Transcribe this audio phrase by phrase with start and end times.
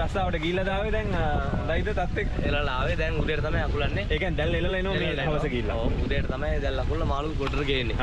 [0.00, 1.10] රස්සාාවට ගිල්ලදාව දැන්
[1.68, 4.04] දයිද තත්ෙක් එලාවේ දැන් උදේට තමයි අකුලන්නේ.
[4.10, 4.88] ඒක දැල් එල න
[5.26, 5.70] හවස කිල්ල
[6.04, 7.96] උදේට තමයි දැල්ලකුල්ල මාළු ගොඩර ගේන්නේ.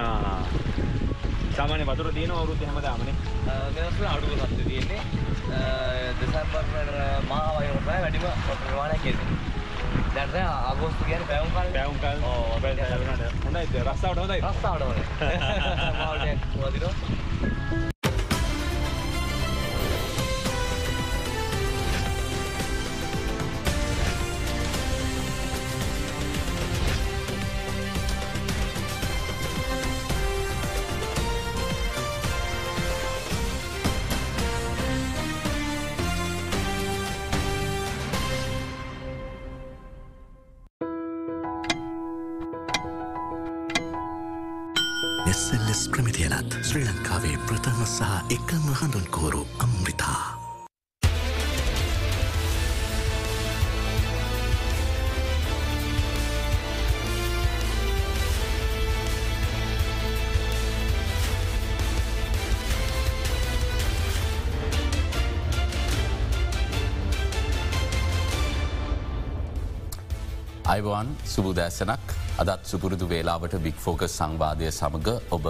[1.58, 3.16] සාමාන්‍ය වතුර තියෙන අවුරුදු හැමදාමනේ
[3.76, 5.02] මෙවස්ල අඩුව සත්තු තියෙන්නේ.
[6.20, 6.66] දෙසම්බර්
[7.32, 8.24] මාවයකට වැඩිම
[8.64, 9.42] ප්‍රවාණය කෙරෙන්නේ
[10.16, 10.36] දැට
[10.72, 11.68] අගෝස්තු කියන පැවුම් කාල.
[11.76, 12.18] පැවුම් කාල.
[13.46, 14.40] හොඳයි රස්සාාවට හොඳයි.
[14.50, 14.84] රස්සාාවට
[16.64, 16.94] වදිනවා
[70.74, 75.46] අයිවන් සුබුදෑසනක් අදත් සුපුරුදු වේලාවට බික් ෆෝක සංවාදය සමඟ ඔබ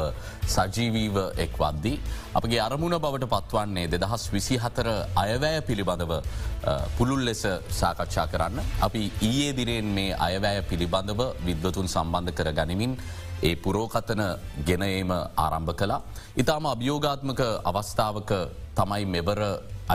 [0.55, 1.97] සජීවීව එක් වද්දී.
[2.39, 4.87] අපගේ අරමුණ බවට පත්වන්නේ දෙදහස් විසි හතර
[5.23, 6.13] අයවැය පිළිබඳව
[6.97, 7.43] පුළුල් ලෙස
[7.79, 8.59] සාකච්ඡා කරන්න.
[8.87, 12.97] අපි ඊයේ දිරෙන් මේ අයවැය පිළිබඳව විද්වතුන් සම්බන්ධ කර ගනිමින්
[13.49, 14.23] ඒ පුරෝකතන
[14.67, 15.13] ගෙනඒම
[15.45, 16.01] ආරම්භ කලා.
[16.43, 18.33] ඉතාම අභියෝගාත්මක අවස්ථාවක
[18.79, 19.41] තමයි මෙවර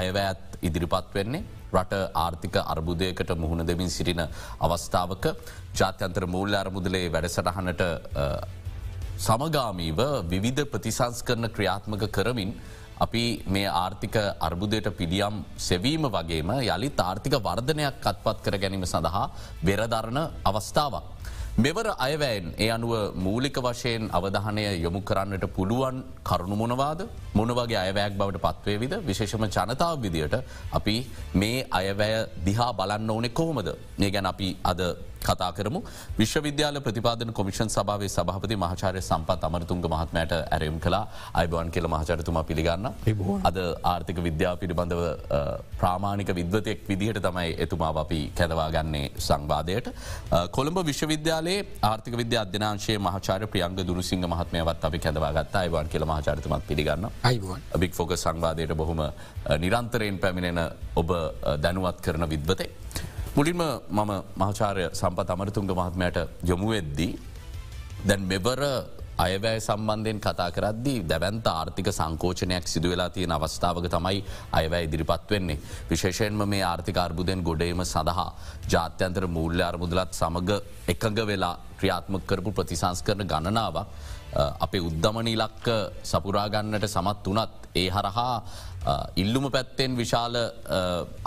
[0.03, 1.45] අයවැයත් ඉදිරිපත් වෙන්නේ.
[1.73, 4.23] රට ආර්ථික අර්බුදයකට මුහුණ දෙමින් සිටින
[4.61, 5.27] අවස්ථාවක
[5.75, 7.83] ජාත්‍යන්තර මූල්‍ය අරමුදලේ වැඩසටහනට
[9.19, 12.53] සමගාමීව විවිධ ප්‍රතිසංස් කරන ක්‍රියාත්මක කරමින්
[12.99, 19.25] අපි මේ ආර්ථික අර්බුදයට පිළියම් සෙවීම වගේම යළි ආර්ථික වර්ධනයක් අත්පත් කර ගැනීම සඳහා
[19.63, 21.05] වෙරදරණ අවස්ථාවක්.
[21.59, 27.01] මෙවර අයවැයෙන් ඒ අනුව මූලික වශයෙන් අවධානය යොමු කරන්නට පුළුවන් කරුණුමොනවාද
[27.35, 30.37] මොනවගේ අයවැයක් බවට පත්වේවිද විශේෂම ජනතාව විදියට
[30.73, 30.95] අපි
[31.35, 32.15] මේ අයවැය
[32.47, 33.71] දිහා බලන්න ඕනෙ කොහොමද.
[33.99, 34.81] මේ ගැන අපි අද
[35.27, 35.81] කතා කරමු.
[36.21, 41.03] විශ්වවිද්‍යාල ප්‍රතිපාදන කොමිෂන් සභාවේ සභහපති මහචාරය සම්පත් අමරතුන්ග මහත්මයට ඇරයම් කලා
[41.41, 42.89] අයිබවන් කියල මහචරතුමා පිළිගන්න.
[43.51, 43.59] අද
[43.93, 45.03] ආර්ථික විද්‍යා පිළිබඳව
[45.81, 49.89] ප්‍රාමාණික විද්වතයෙක් විදිහට තමයි එතුමා අපි කැදවා ගන්නේ සංවාදයට.
[50.57, 51.59] කොළඹ විශ්වවිද්‍යාලේ
[51.91, 57.09] ආර්ථික විද්‍ය අධ්‍යනාංශයේ මහචාර ප්‍රියංග දුරුසිංහ මහත්මයවත් අපි කැදවාගත් අයිවන් කියල මහචාරතුමත් පිළිගන්න.
[57.83, 59.03] බික් ෆෝක සංවාදයට බොහොම
[59.65, 60.61] නිරන්තරයෙන් පැමිණෙන
[61.03, 61.11] ඔබ
[61.65, 62.71] දැනුවත් කරන විද්වතේ.
[63.39, 64.11] මුලින්ම මම
[64.41, 67.13] මහාචාරය සම්පත් අමරතුන්ග මහත්මයට යොමුවෙද්දී.
[68.09, 68.63] දැන් මෙවර
[69.19, 74.19] අයවැය සම්බන්ධයෙන් කතා කරද්දී දැවන්ත ආර්ථික සංකෝචනයක් සිදුවෙලා තියෙන අවස්ථාවක තමයි
[74.53, 75.59] අයවැය ඉදිරිපත් වෙන්නේ.
[75.91, 78.29] විශේෂයෙන්ම මේ ආර්ථික අර්බුදයෙන් ගොඩේම සඳහා
[78.73, 80.53] ජාත්‍යන්තර මූල්‍ය අර්මුදලත් සමඟ
[80.89, 83.87] එකඟ වෙලා ක්‍රියාත්මක කරපු ප්‍රතිසංස් කරන ගණනාවක්
[84.39, 85.69] අපේ උද්ධමන ඉලක්ක
[86.05, 88.35] සපුරාගන්නට සමත් වනත් ඒ හරහා
[89.17, 90.37] ඉල්ලුම පැත්තෙන් විශාල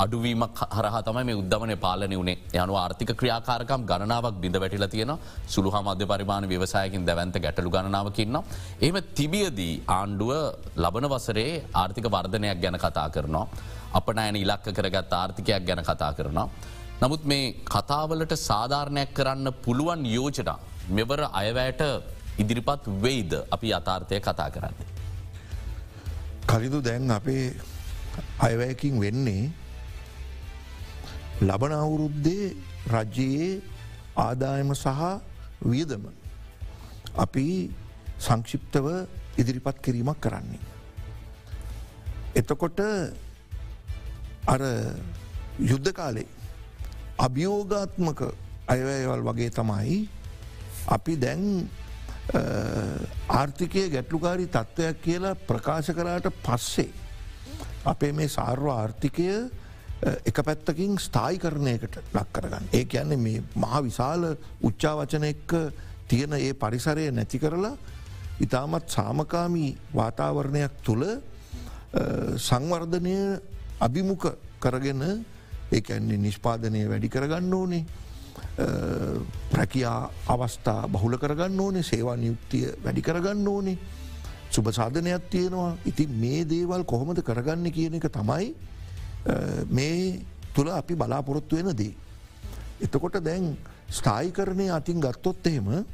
[0.03, 5.13] අඩුවීමක් හරහ තමයි මේ උද්ධමනය පාලනය වනේ යනු ආර්ථික ක්‍රියාකාරකම් ගණනාවක් බිඳ වැටිල තියෙන
[5.47, 8.37] සුළුහ මධ්‍ය පරිමාණ ව්‍යවසායකින් දැවන්ත ගැටලු ගණනාවකින්න.
[8.81, 10.31] එහම තිබියදී ආණ්ඩුව
[10.77, 13.45] ලබන වසරේ ආර්ථික වර්ධනයක් ගැන කතා කරනවා.
[13.93, 16.47] අප නෑන ඉලක්ක කරගත් ආර්ථිකයක් ගැන කතා කරනවා.
[17.01, 21.81] නමුත් මේ කතාවලට සාධාරණයක් කරන්න පුළුවන් යෝජනා මෙවර අයවැයට
[22.41, 24.89] ඉදිරිපත් වෙයිද අපි අතාර්ථය කතා කරන්නේ.
[26.49, 27.45] කලිදු දැන් අපේ
[28.39, 29.43] අයවැයකින් වෙන්නේ
[31.41, 32.45] ලබන අවුරුද්දේ
[32.93, 33.61] රජයේ
[34.25, 34.89] ආදායම සහ
[35.71, 36.03] වියදම
[37.23, 37.47] අපි
[38.25, 38.85] සංක්ෂිප්තව
[39.41, 40.61] ඉදිරිපත් කිරීමක් කරන්නේ.
[42.39, 42.79] එතකොට
[44.47, 44.61] අර
[45.71, 46.29] යුද්ධ කාලේ
[47.25, 48.19] අභියෝගාත්මක
[48.73, 49.97] අයවැයවල් වගේ තමයි
[50.95, 51.43] අපි දැන්
[52.33, 56.89] ආර්ථිකය ගැටලුකාරී තත්ත්වයක් කියලා ප්‍රකාශ කරාට පස්සේ.
[57.85, 59.27] අපේ මේ සාර්ව ආර්ථිකය
[60.25, 62.69] එක පැත්තකින් ස්ථායි කරණයකට ලක් කරගන්න.
[62.73, 65.51] ඒ කියන්නේ මේ මහා විශාල උච්චාවචන එක්ක
[66.07, 67.75] තියෙන ඒ පරිසරය නැති කරලා
[68.39, 71.05] ඉතාමත් සාමකාමී වාතාවරණයක් තුළ
[72.37, 73.15] සංවර්ධනය
[73.79, 75.03] අභිමුඛ කරගෙන
[75.71, 77.85] ඒ ඇන්නේ නිෂ්පාදනය වැඩි කරගන්න ඕනේ
[78.57, 83.77] ප්‍රැකයා අවස්ථා බහුල කරගන්න ඕනේ සේවා නියුක්තිය වැඩි කරගන්න ඕනේ
[84.49, 88.53] සුභ සාධනයක් තියෙනවා ඉතින් මේ දේවල් කොහොමද කරගන්න කියන එක තමයි
[89.69, 90.19] මේ
[90.53, 91.95] තුළ අපි බලාපොරොත්තු වෙන දේ.
[92.81, 93.55] එතකොට දැන්
[93.89, 95.85] ස්ථායි කරණය අතින් ගත්තොත් එහෙම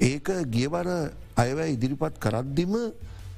[0.00, 0.88] ඒක ගියවර
[1.36, 2.74] අයවැ ඉදිරිපත් කරද්දිම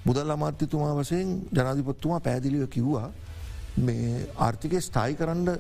[0.04, 3.10] මුදල් අමාත්‍යතුමා වසයෙන් ජනාධිපත්තුමා පැදිලිව කිව්වා
[3.78, 5.58] මේ ආර්ථිකය ස්ථායි කරන්න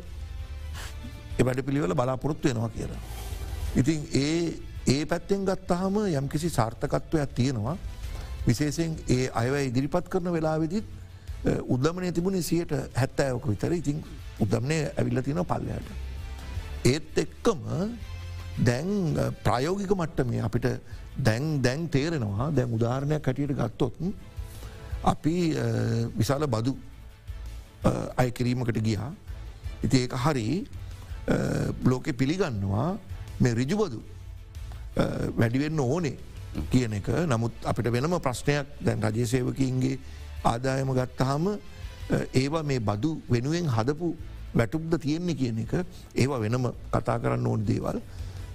[1.38, 3.00] එවැඩ පිළිවෙල බලාපොරොත්තු වෙනවා කියලා.
[3.76, 4.38] ඉතින් ඒ
[4.86, 7.76] ඒ පැත්තෙන් ගත්තහම යම් කිසි සාර්ථකත්වයක් තියෙනවා
[8.46, 10.84] විශේෂෙන් ඒ අයව ඉදිරිපත් කරන වෙලාවෙදිත්
[11.68, 14.02] උද්දමනය තිබුණේ සියට හැත්තෑයෝක විතර ඉතින්
[14.40, 15.88] උදම්නය ඇවිල්ල තියෙන පල්ලයට.
[16.84, 17.60] ඒත් එක්කම
[18.68, 18.88] දැන්
[19.42, 20.66] ප්‍රයෝගික මට්ට මේ අපිට
[21.18, 23.94] දැන් දැන් තේරෙනවා දැන් උදාහරණයක් කටියට ගත්තොත්
[25.04, 25.36] අපි
[26.18, 26.76] විශාල බදු
[28.16, 29.10] අය කිරීමකට ගියා
[29.82, 30.48] ඉති ඒක හරි
[31.84, 32.90] ලෝකෙ පිළිගන්නවා
[33.40, 34.02] මේ රිජුබදු
[35.38, 36.16] වැඩිවෙන්න ඕනේ
[36.70, 39.98] කියන එක නමුත් අපිට වෙනම ප්‍රශ්නයක් දැන් රජසේවකන්ගේ
[40.44, 41.48] ආදායම ගත්තහම
[42.34, 44.14] ඒවා මේ බදු වෙනුවෙන් හදපු
[44.54, 45.74] වැටුක්ද තියෙන්නේ කියන එක
[46.14, 48.00] ඒවා වෙනම කතා කරන්න ඕන දේවල්.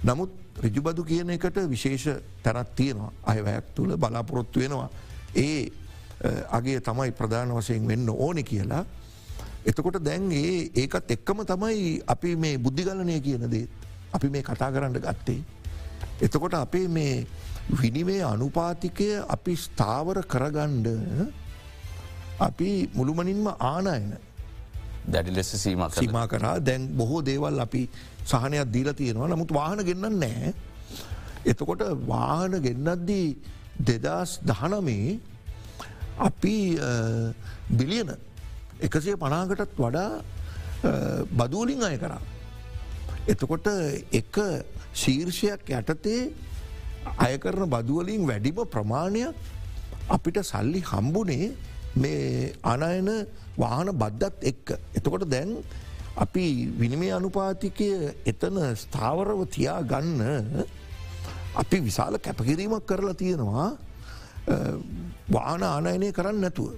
[0.02, 4.88] නමුත් රිජුබදු කියන එකට විශේෂ තැනත් තියෙනවා අයවැයක් තුළ බලාපොරොත්තු වෙනවා.
[5.36, 5.68] ඒ
[6.50, 8.84] අගේ තමයි ප්‍රධාන වසයෙන් වෙන්න ඕනෙ කියලා.
[9.64, 13.70] එතකොට දැන් ඒ ඒකත් එක්කම තමයි අපි මේ බුද්ධිගලනය කියන දේත්
[14.12, 15.42] අපි මේ කතා කරන්න ගත්තේ.
[16.20, 17.26] එතකොට අපේ මේ
[17.72, 20.88] විනිවේ අනුපාතිකය අපි ස්ථාවර කරගණ්ඩ
[22.40, 24.16] අපි මුළුමනින්ම ආනයන
[25.06, 27.82] දැඩි ලෙස සීම සීමා කරා දැන් බොහෝ දේවල් අපි
[28.24, 30.54] සහනයක් දීල තියෙනවා නමුත් වාහන ගෙන්න්න නෑ.
[31.44, 33.28] එතකොට වාහන ගෙන්න්නද්දී
[33.80, 35.18] දෙදස් දහනමේ
[36.18, 36.56] අපි
[37.70, 38.10] බිලියන
[38.86, 40.22] එකසිය පනාකටත් වඩා
[41.38, 42.20] බදූලින් අය කරා.
[43.28, 43.66] එතකොට
[44.12, 44.36] එක
[44.94, 46.32] ශීර්ෂයක් යටතේ
[47.18, 49.34] අය කරන බදුවලින් වැඩිම ප්‍රමාණයක්
[50.08, 51.52] අපිට සල්ලි හම්බුනේ
[51.96, 53.08] මේ අනයන
[53.58, 54.68] වාහන බද්ධත් එක්ක.
[54.96, 55.50] එතකොට දැන්
[56.16, 56.44] අපි
[56.80, 57.90] විනිමේ අනුපාතිකය
[58.26, 60.64] එතන ස්ථාවරව තියා ගන්න
[61.54, 63.68] අපි විශාල කැපකිරීමක් කරලා තියෙනවා
[65.28, 66.74] වාන ආනයනය කරන්න නැතුව.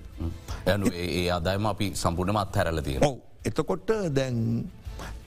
[0.66, 3.02] යනු ඒ අදායම අපි සම්පූර්ණ මත් හැරල තියෙන.
[3.02, 4.64] ඔව එතකොට දැන්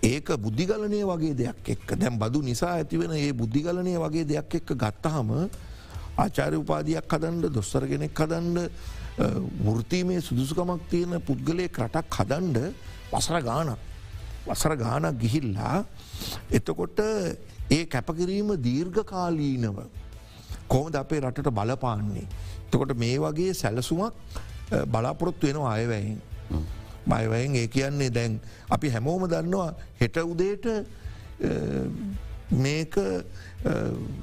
[0.02, 5.32] ඒක බුද්ධිගලනය වගේ දෙයක් එක් දැම් බදු නිසා ඇතිවෙන ඒ බුද්ධිගලනය වගේ දෙයක් එක්ක ගත්තහම
[6.18, 8.70] ආචාරය උපාදයක් හදන්ඩ දොස්තරගෙනෙක් හදන්ඩ
[9.62, 12.72] වෘතිීමේ සුදුසුකමක් තියෙන පුද්ගලය රටක් හදන්ඩ
[13.12, 13.80] වසර ගානක්
[14.48, 15.84] වසර ගානක් ගිහිල්ලා
[16.52, 17.00] එතකොට
[17.70, 19.78] ඒ කැපකිරීම දීර්ඝකාලීනව
[20.68, 22.28] කොහොමද අපේ රටට බලපාන්නේ.
[22.72, 24.14] තකොට මේ වගේ සැලසුමක්
[24.72, 26.22] බලාපොරොත්තු වෙනවා අයවැයින්.
[27.10, 28.40] බයවයෙන් ඒ කියන්නේ දැන්
[28.70, 30.66] අපි හැමෝම දන්නවා හෙට උදේට
[32.52, 32.96] මේක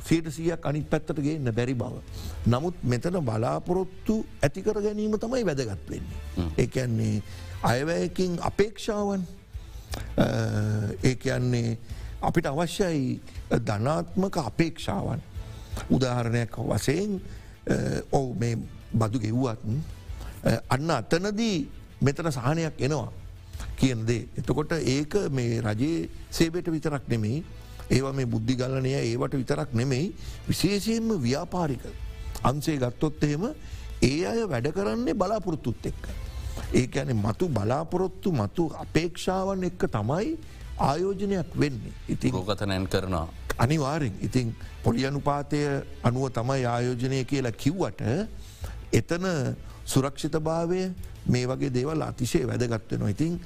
[0.06, 2.02] සීට සියක් අනි පැත්තට ගේන්න බැරි බව.
[2.46, 6.18] නමුත් මෙතන බලාපොරොත්තු ඇතිකර ගැනීම තමයි වැදගත් වෙන්නේ.
[6.58, 7.22] ඒන්නේ
[7.62, 9.26] අයවැයකින් අපේක්ෂාවන්
[10.18, 11.78] ඒ කියන්නේ
[12.22, 13.20] අපිට අවශ්‍යයි
[13.66, 15.22] ධනාත්මක අපේක්ෂාවන්
[15.90, 17.20] උදාහරණයක් වසයෙන්
[18.12, 18.58] ඔවු මේ
[18.94, 19.60] බදු ගෙව්වත්
[20.44, 21.56] අන්න අතනදී
[22.00, 23.10] මෙතන සහනයක් එනවා
[23.78, 24.28] කියන දේ.
[24.38, 27.44] එතකොට ඒක මේ රජයේ සේබට විතරක් නෙමෙයි
[27.90, 30.14] ඒවා මේ බුද්ධිගලනය ඒවට විතරක් නෙමෙයි
[30.48, 31.84] විශේෂයෙන්ම ව්‍යාපාරික
[32.42, 33.44] අන්සේ ගත්තොත් එහෙම
[34.02, 36.04] ඒ අය වැඩ කරන්නේ බලාපොරොත්තුත් එක්ක.
[36.74, 40.36] ඒක ඇන මතු බලාපොරොත්තු මතු අපේක්ෂාවන් එක්ක තමයි
[40.78, 43.28] ආයෝජනයක් වෙන්නේ ඉතින් රෝගතනයන් කරනවා.
[43.58, 44.54] අනිවාරෙන් ඉතින්
[44.84, 45.60] පොලියනුපාතය
[46.02, 48.00] අනුව තමයි ආයෝජනය කියලා කිව්වට
[48.92, 49.26] එතන
[49.84, 50.92] සුරක්ෂිත භාවය
[51.26, 53.10] මේ වගේ දේවල් අතිශය වැදගත්වෙනවා.
[53.10, 53.40] ඉතින්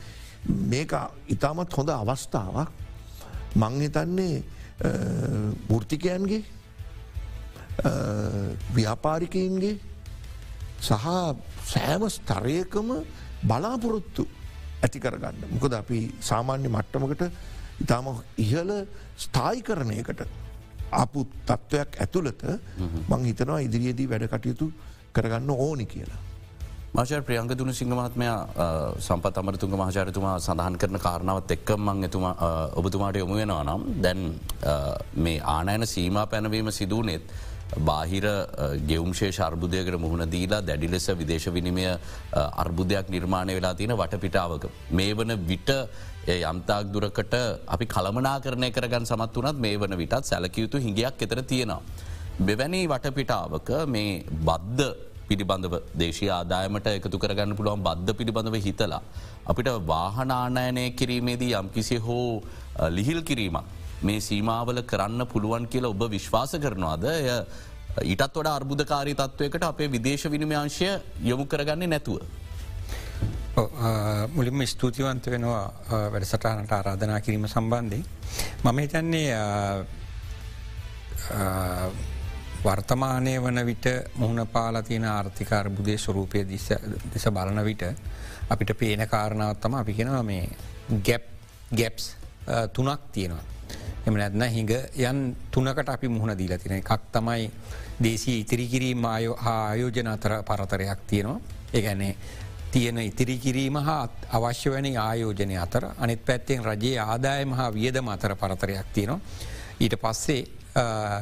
[0.47, 0.93] මේක
[1.29, 2.69] ඉතාමත් හොඳ අවස්ථාවක්
[3.57, 4.43] මංහිතන්නේ
[5.69, 6.43] වෘතිකයන්ගේ
[8.77, 9.77] ව්‍යාපාරිකයින්ගේ
[10.81, 11.07] සහ
[11.73, 12.89] සෑම ස්තරයකම
[13.43, 14.27] බලාපොරොත්තු
[14.83, 15.37] ඇති කරගන්න.
[15.53, 17.23] මොකද අපි සාමාන්‍ය මට්ටමකට
[17.83, 18.71] ඉතාම ඉහල
[19.19, 20.21] ස්ථායි කරණයකට
[20.93, 22.43] අපපු තත්ත්වයක් ඇතුළත
[23.11, 24.67] මං හිතනවා ඉදිරියේදී වැඩ කටයුතු
[25.13, 26.21] කරගන්න ඕනි කියලා.
[26.97, 28.27] මාශය ප්‍රියංග දුන සිංහමත්මය
[28.99, 32.33] සම්පත් අමරතුන්ග මහචාරතුමා සඳහන් කරන කාරණාවත් එක්කමං එතුමා
[32.75, 34.21] ඔබතුමාට යොමු වෙනවා නම් දැන්
[35.17, 37.35] මේ ආනයන සීම පැනවීම සිදුවනෙත්
[37.81, 38.27] බාහිර
[38.91, 41.85] ගෙවුම්ශේ ශර්බුදයකට මුහුණ දීලා දැඩි ලෙස විදේශ විනිමය
[42.57, 44.65] අර්බුදයක් නිර්මාණය වෙලා තියෙන වටපිටාවක.
[44.91, 45.73] මේ වන විට
[46.29, 47.35] යම්තාක් දුරකට
[47.69, 51.83] අපි කළමනා කරණය කරගන් සමත් වනත් මේ වන විටත් සැලකයුතු හිගයක් එතර තියෙනවා.
[52.41, 59.03] බෙවැනි වටපිටාවක මේ බද්ධ පිළිබඳව දේශී ආදායමට එකතු කරගන්න පුළුවන් බද්ධ පිළිබඳව හිතලා.
[59.47, 62.43] අපිට වාහනානයනය කිරීමේදී යම්කිසි හෝ
[62.91, 63.67] ලිහිල් කිරීමක්
[64.03, 67.29] මේ සීමාවල කරන්න පුළුවන් කියලා ඔබ විශ්වාස කරනවාද එය
[68.05, 70.91] ඊටත් වඩ අර්බුධකාරී තත්ත්වයකට අපේ විදේශ විනිමයංශය
[71.23, 72.21] යොමු කරගන්නේ නැතුව.
[74.29, 75.65] මුලින්ම ස්තුතිවන්ත වෙනවා
[76.13, 78.03] වැඩසටානට ආරාධනා කිරීම සම්බන්ධය.
[78.65, 79.29] මම හිතන්නේ
[82.65, 83.87] වර්තමානය වන විට
[84.17, 87.83] මුහුණ පාල තියෙන ආර්ථික අර්බුදය ස්වරූපය දෙස බලන විට
[88.49, 90.49] අපිට පේන කාරණාවත්තම අපි කෙනවා මේ
[91.03, 91.25] ගැප්
[91.73, 92.17] ගැප්ස්
[92.73, 93.45] තුනක් තියෙනවා.
[94.07, 97.51] එම නැත්න හිඟ යන් තුනකට අපි මුහුණ දීලා තින එකක් තමයි
[98.03, 101.41] දේශී ඉතිරිකිරීම ආයෝ ආයෝජන අතර පරතරයක් තියෙනවා.
[101.73, 102.17] ඒගැන්නේ
[102.71, 108.35] තියෙන ඉතිරි කිරීම හා අවශ්‍ය වැනි ආයෝජනය අතර අනිත් පැත්තෙන් රජයේ ආදායම හා වියදම අතර
[108.35, 109.21] පරතරයක් තියෙනවා.
[109.81, 110.45] ඊට පස්සේ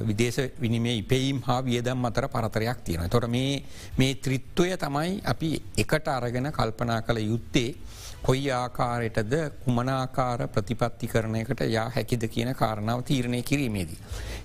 [0.06, 3.10] විදේශ විනිමේ ඉපෙයිම් හා වියදම් අතර පරතරයක් තියෙන.
[3.10, 3.62] තොට මේ
[3.98, 7.74] මේ ත්‍රිත්වය තමයි අපි එකට අරගෙන කල්පනා කළ යුත්තේ
[8.22, 9.34] කොයි ආකාරයටද
[9.64, 13.98] කුමනාකාර ප්‍රතිපත්ති කරණයකට යා හැකිද කියන කාරණාව තීරණය කිරීමේදී.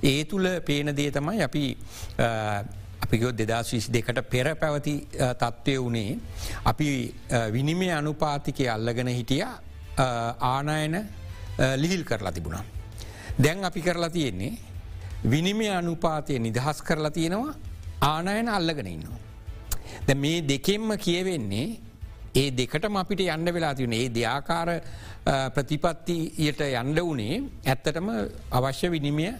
[0.04, 1.64] ඒ තුළ පේන දේ තමයි අපි
[3.02, 4.96] අපිගොත් දෙදස් විසි දෙකට පෙර පැවති
[5.42, 6.18] තත්ත්වය වනේ
[6.66, 6.88] අපි
[7.52, 9.46] විනිමේ අනුපාතිකය අල්ලගෙන හිටිය
[10.40, 11.06] ආනායන
[11.78, 12.64] ලිහිල් කරලා තිබුණා.
[13.44, 14.69] දැන් අපි කරලා තියෙන්නේ
[15.24, 17.54] විනිමය අනුපාතය නිදහස් කරලා තියෙනවා
[18.02, 19.20] ආනායන අල්ලගෙන ඉන්නවා.
[20.08, 21.78] ද මේ දෙකෙන්ම කියවෙන්නේ
[22.36, 24.70] ඒ දෙකටම අපිට යන්න වෙලා තියන ඒ දෙයාකාර
[25.56, 28.08] ප්‍රතිපත්තියට යන්ඩ වනේ ඇත්තටම
[28.52, 29.34] අවශ්‍ය විනිමය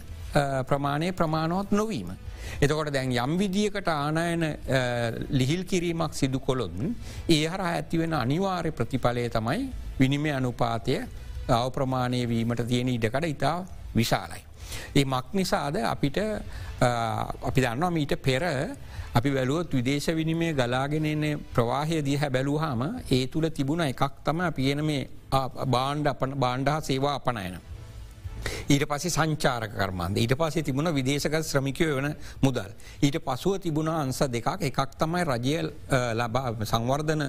[0.66, 2.10] ප්‍රමාණය ප්‍රමාණවත් නොවීම.
[2.60, 4.44] එතකොට දැන් යම් විදිියකට ආනායන
[5.30, 6.94] ලිහිල් කිරීමක් සිදු කොළොන්
[7.28, 11.00] ඒ හර ඇතිවෙන අනිවාර්ය ප්‍රතිඵලය තමයි විනිමය අනුපාතය
[11.48, 13.58] අවප්‍රමාණය වීමට තියෙන ඉඩකට ඉතා
[13.96, 14.49] විශාලයි.
[14.92, 16.18] ඒ මක් නිසාද අපිට
[17.42, 18.42] අපි දන්නවා මීට පෙර
[19.12, 25.08] අපි වැලුවොත් විදේශ විනිමේ ගලාගෙනන්නේ ප්‍රවාහය දිහ බැලූහාම ඒ තුළ තිබුණ එකක් තම පියන මේ
[25.66, 27.58] බාණ්ඩ බාණ්ඩහා සේවා අපනයන.
[28.68, 32.70] ඊට පසේ සංචාරක කර්මන්ද ඊට පසේ තිබුණ විදේශක ශ්‍රමිකය වන මුදල්.
[33.00, 35.56] ඊට පසුව තිබුණ අන්ස දෙකක් එකක් තමයි රජය
[36.64, 37.22] සංවර්ධන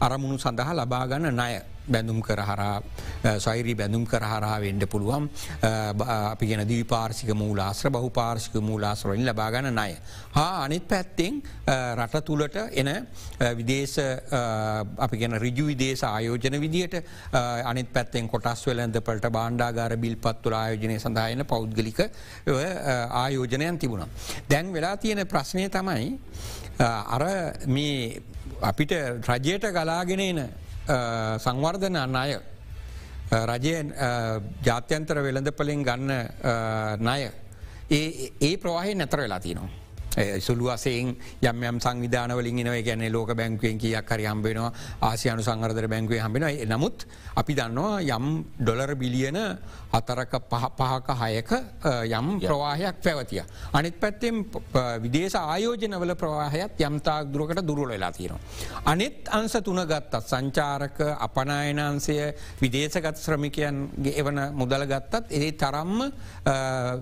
[0.00, 2.82] අරමුණු සඳහා ලබාගන්න ණය බැඳුම් කරහරා
[3.38, 5.28] සෛරී බැඳුම් කරහරා වෙන්ඩ පුළුවන්
[5.62, 9.96] අපි ගෙන දී පාර්සික මූලාශ්‍ර බහු පාර්සික මූලාශ්‍රවලින් ලබාගන්න ණය.
[10.36, 11.42] හා අනිත් පැත්තෙන්
[11.96, 12.90] රට තුළට එන
[13.60, 13.96] විදේශ
[15.06, 16.96] අපි ගෙන රිජු විදේශ ආයෝජන විදියට
[17.64, 22.00] අනිත් පැත්තෙන් කොටස් වෙලඳ පට බාණ්ඩාගාර බිල්පත් තුළ ආයෝජනය සඳහයන පෞද්ගලික
[23.22, 24.08] ආයෝජනයන් තිබුණා.
[24.50, 26.18] දැන් වෙලා තියෙන ප්‍රශ්නය තමයි
[26.78, 27.22] අර
[27.66, 28.22] මේ
[28.62, 28.92] අපිට
[29.28, 30.40] රජයට ගලාගෙන එන
[31.38, 32.38] සංවර්ධන අන්න අය
[33.30, 33.74] රජය
[34.62, 36.12] ජාත්‍යන්තර වෙළඳපලින් ගන්න
[37.00, 37.20] ණය
[37.90, 39.68] ඒ ප්‍රවාහය නැතර වෙලා තිනවා.
[40.40, 46.20] සුළු අසයෙන් යම් යම් සංවිධානවලින් නව ගැන ලෝක බැංකුවෙන් කියක් හරි හම්බෙනවා ආසියනු සංවර්ධර බැංකුවේ
[46.20, 49.38] හම්බෙන නමුත් අපි දන්නවා යම් ඩොලර් බිලියන
[49.92, 51.50] අතරක පහක හයක
[52.10, 53.42] යම් ප්‍රවාහයක් පැවතිය.
[53.72, 54.44] අනිත් පැත්තෙන්
[55.00, 58.40] විදේශ ආයෝජනවල ප්‍රවාහයත් යම්තාක් දුරකට දුරුල වෙලා තියෙනවා.
[58.84, 62.18] අනෙත් අන්ස තුන ගත්තත් සංචාරක අපනායනන්සය
[62.60, 66.12] විදේශගත් ශ්‍රමිකයන්ගේ එවන මුදල ගත්තත් ඒ තරම්ම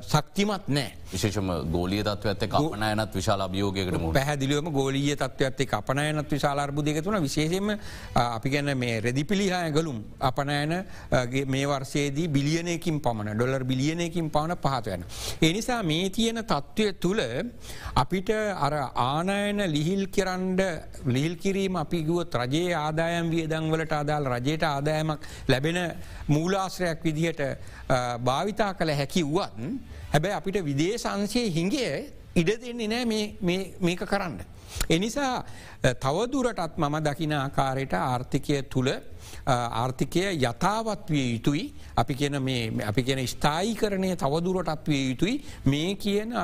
[0.02, 0.92] සක්තිමත් නෑ.
[1.06, 7.02] විශේෂම ගෝලිය තත්ව ඇත අපනයනත් විශාල අභියෝගයකට මුණ පැහදිලියම ගෝලිය තත්ව ඇත්තේ අපනයනත් විශාල අර්බුදක
[7.02, 7.70] තුන විශේෂම
[8.14, 10.74] අපි ගැන මේ රෙදිපිලිහා ගලුම් අපනයන
[11.46, 12.28] මේ වර්සයේදී
[12.76, 15.04] බිලියනයකින් පමණ ඩොලර් බිලියනයකින් පවන පහත්වයන.
[15.42, 17.20] එනිසා මේ තියෙන තත්ත්වය තුළ
[17.94, 20.60] අපිට අර ආනයන ලිහිල් කරන්ඩ
[21.06, 25.78] ලිහිල් කිරීම අපි ගුවත් රජයේ ආදායම් වියදංවලට අදාල් රජයට ආදායමක් ලැබෙන
[26.28, 27.42] මූලාශ්‍රයක් විදිහට
[28.20, 29.56] භාවිතා කළ හැකි වුවත්
[30.12, 31.94] හැබැයි අපිට විදේශන්සේ හිංගේ
[32.36, 33.04] ඉඩ දෙන්නේ නෑ
[33.80, 34.38] මේක කරන්න.
[34.88, 35.44] එනිසා
[35.96, 38.90] තවදුරටත් මම දකින ආකාරයට ආර්ථිකය තුළ
[39.46, 41.64] ආර්ථිකය යථාවත් විය යුතුයි
[41.96, 42.36] අපි කියන
[42.82, 45.34] අපි කියන ස්ථායි කරණය තවදුරටත් විය යුතුයි
[45.66, 46.36] මේ කියන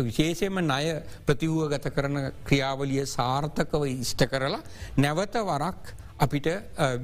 [0.00, 4.62] විශේෂයම ණය ප්‍රතිවූව ගත කරන ක්‍රියාවලිය සාර්ථකව ඉෂ්ට කරලා
[4.98, 6.46] නැවත වරක් අපිට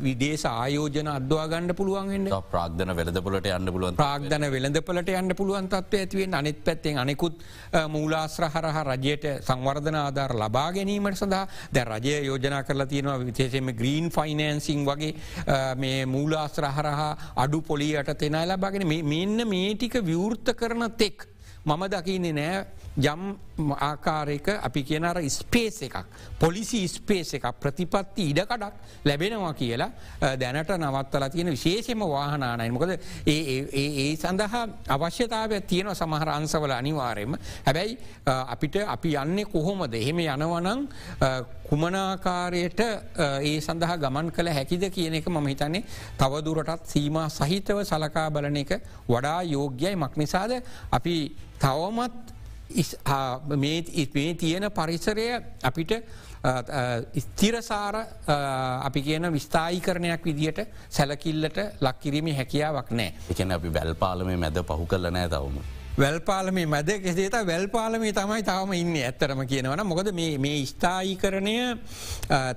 [0.03, 6.37] විදේශ ආයෝජන අදවා ගණඩ පුළුවන්ෙන්ට ප්‍රාග්ධන වෙලදපලට යන්න පුළුවන් ප්‍රාග්ධන වෙළඳපලට යන්න පුළුවන් තත්ව ඇතිවෙන්
[6.41, 6.99] අනිත් පැත්තෙන්.
[7.03, 7.43] අනෙකුත්
[7.95, 11.47] මූලාශ්‍රහරහ රජයට සංවර්ධන ආධාර ලබා ගැනීමට සඳහා.
[11.75, 15.13] දැ රජය යෝජනා කරලා තියෙනවා විශේෂම ග්‍රීන් ෆයිනන්සිං වගේ
[15.83, 17.11] මේ මූලාශ්‍රහරහා
[17.45, 18.87] අඩු පොලියට තෙනයි ලබාගෙන.
[19.15, 21.27] මෙන්න මේටික විවෘර්ත කරන තෙක්.
[21.67, 22.67] මම දකින්නේ නෑ
[22.97, 23.23] යම්
[23.59, 25.97] ආකාරයක අපි කියනර ස්පේස් එකක්
[26.39, 29.91] පොලිසි ස්පේස් එකක් ප්‍රතිපත්ති ඉඩකඩක් ලැබෙනවා කියලා
[30.37, 32.71] දැනට නවත්තල තියෙන විශේෂම වාහනානයි.
[32.71, 39.95] මොකද ඒ සඳහා අවශ්‍යතාව තියෙන සමහර අන්සවල අනිවාරයම හැබැයි අපිට අපි යන්නේ කොහොමද?
[39.95, 40.87] එහෙම යනවනං
[41.69, 45.85] කුමනාකාරයට ඒ සඳහා ගමන් කළ හැකිද කියන එක මම හිතන්නේ
[46.19, 49.95] තවදුරටත් සීම සහිතව සලකා බලන එක වඩා යෝග්‍යයි.
[49.97, 51.17] මක්නිසාද අපි
[51.59, 52.38] තවමත්
[53.57, 55.29] මේ තියෙන පරිසරය
[55.63, 55.93] අපිට
[57.19, 57.97] ස්තිරසාර
[58.85, 60.61] අපි කියන විස්ථායිකරණයක් විදිට
[60.91, 65.78] සැලකිල්ලට ලක්කිරීම හැකියාවක් නෑ එකන අපි බැල්පාලමේ මැද පහු කල නෑ තවම.
[65.99, 71.57] වැල්පාලමේ මැද කෙසේත වැල්පාලමේ තමයි තාම ඉන්න ඇත්තරම කියනවන මොකද මේ ස්ථායිකරණය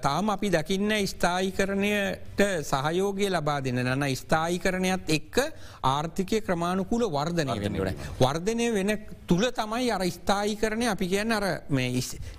[0.02, 5.42] තාම අපි දකින්න ස්ථායිකරණයට සහයෝගය ලබා දෙන්න නන්න ස්ථායිකරණයත් එක්ක
[5.86, 8.06] ආර්ථිකය ක්‍රමාණුකූල වර්ධනය වෙන්නට.
[8.20, 11.46] වර්ධනය වෙන තුළ තමයි අර ස්ථායිකරණය අපි කියන්න අර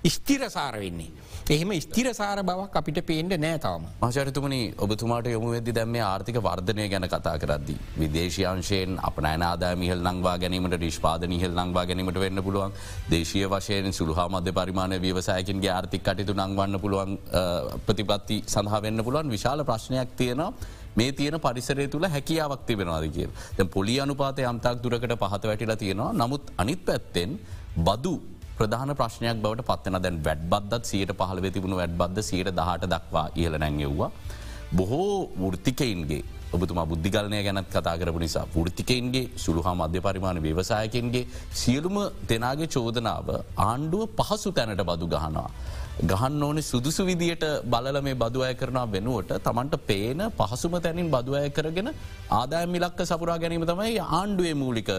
[0.07, 1.11] ස්තිරසාර වෙන්නේ.
[1.45, 3.87] එහෙම ස්තිරසාර බවක් අපිට පේන්ට නෑ තවම.
[4.01, 7.75] මශරිතුමනි ඔබතුමාට යොමු වෙදදි දැම්ම ආර්ථික වර්ධනය ගැන කතා කරද්දි.
[7.99, 12.71] විදේශයංශයෙන් අප නෑනාදා මිහල් නංවා ගැනීමට නිෂ්පාද නිහල් නංවා ගැනීමට වෙන්න පුළුවන්.
[13.09, 17.17] දේශය වශයෙන් සුළහා මධ්‍ය පරිමාණය ව්‍යවසායකින්ගේ ආර්ථික කටයුතු නංවන්න පුළුවන්
[17.87, 19.29] ප්‍රතිපත්ති සඳහා වෙන්න පුළුවන්.
[19.29, 20.51] විශාල ප්‍රශ්නයක් තියෙනවා.
[20.95, 23.29] මේ තියෙන පරිසරය තුළ හැකියාවක් තිබෙනවාද කිය.
[23.57, 26.11] දැ පොලි අනුපාත යම්තාක් දුරකට පහත වැටිලා තියෙනවා.
[26.13, 27.39] නමුත් අනිත් පැත්තෙන්
[27.79, 28.13] බදු
[28.57, 33.27] ප්‍රධාන ප්‍රශ්නයක් බවට පත්වන දැන් වැඩ බද්දත් සියට පහළ වෙතිබුණු වැඩ බද්ද සියට දහට දක්වා
[33.35, 34.11] ඉහල නැංගෙව්වා.
[34.73, 36.23] බොහෝ වෘතිකයින්ගේ
[36.53, 41.97] ඔබතුමා බුද්ධිගලනය ගැනත් කතා කරපු නිසා ෘතිකයින්ගේ සුළුහා මධ්‍ය පරිමාණ ව්‍යවසායකන්ගේ සියලුම
[42.29, 43.29] දෙනාගේ චෝදනාව
[43.61, 45.49] ආණ්ඩුව පහසු තැනට බදු ගහනවා.
[46.01, 51.89] ගහන්න ඕනෙ සුදුසු විදියට බලල මේ බදුවය කරනා වෙනුවට තමන්ට පේන පහසුම තැනින් බදුවය කරගෙන
[52.31, 54.89] ආදාය මිලක්ක සපුරා ගැනීම තමයි ආණ්ඩුවේ මූලික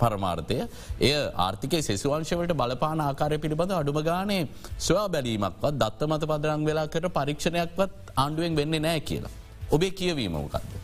[0.00, 0.58] පරමාර්ථය
[1.00, 4.42] එය ආර්ථික සෙසුවංශවට බලපාන ආකාරය පිළිබඳ අඩුම ගානේ
[4.80, 9.36] ස්වා බැලීමක්වත් දත්ත මත පදරං වෙලා කර පරීක්ෂණයක්වත් ආණ්ඩුවෙන් වෙන්නේ නෑ කියලා.
[9.70, 10.81] ඔබේ කියවීම මොකක්ද.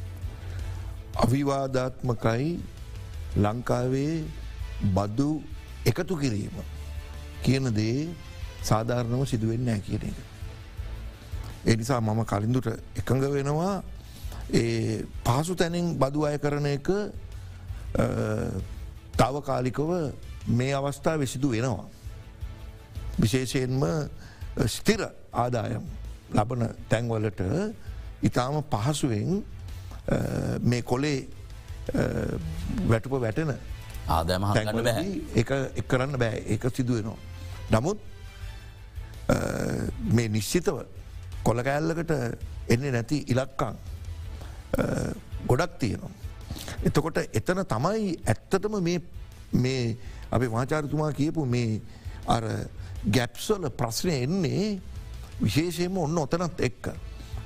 [1.18, 2.48] අවිවාධාත්මකයි
[3.36, 4.14] ලංකාවේ
[4.88, 5.30] බදු
[5.84, 6.56] එකතු කිරීම
[7.42, 8.08] කියන දේ
[8.62, 10.18] සාධාරණව සිදුවෙන්න ෑ කියන එක.
[11.66, 13.82] එනිසා මම කලින්දුට එකඟ වෙනවා
[14.52, 16.88] ඒ පහසු තැනින් බදු අය කරන එක
[19.14, 19.90] තාවකාලිකව
[20.48, 21.86] මේ අවස්ථා වෙසිදු වෙනවා.
[23.18, 23.82] විශේෂයෙන්ම
[24.66, 25.00] ස්තිර
[25.34, 25.84] ආදායම්
[26.30, 27.40] ලබන තැන්වලට
[28.22, 29.42] ඉතාම පහසුවෙන්
[30.62, 31.28] මේ කොලේ
[32.88, 33.54] වැටුප වැටෙන
[34.08, 34.44] ආදෑම
[35.34, 35.50] එක
[35.88, 37.18] කරන්න බෑ ඒක සිදුවෙනවා.
[37.70, 37.98] නමුත්
[40.16, 40.80] මේ නිශ්චිතව
[41.44, 42.12] කොළකෑල්ලකට
[42.68, 43.76] එන්නේ නැති ඉලක්කං
[45.48, 46.10] ගොඩක් තියෙනවා.
[46.84, 48.78] එතකොට එතන තමයි ඇත්තටම
[49.52, 49.96] මේ
[50.30, 51.80] අපි වාචාරතුමා කියපු මේ
[52.26, 52.44] අර
[53.12, 54.64] ගැප්සල ප්‍රශ්නය එන්නේ
[55.42, 56.90] විශේෂයම ඔන්න ඔතනත් එක්ක.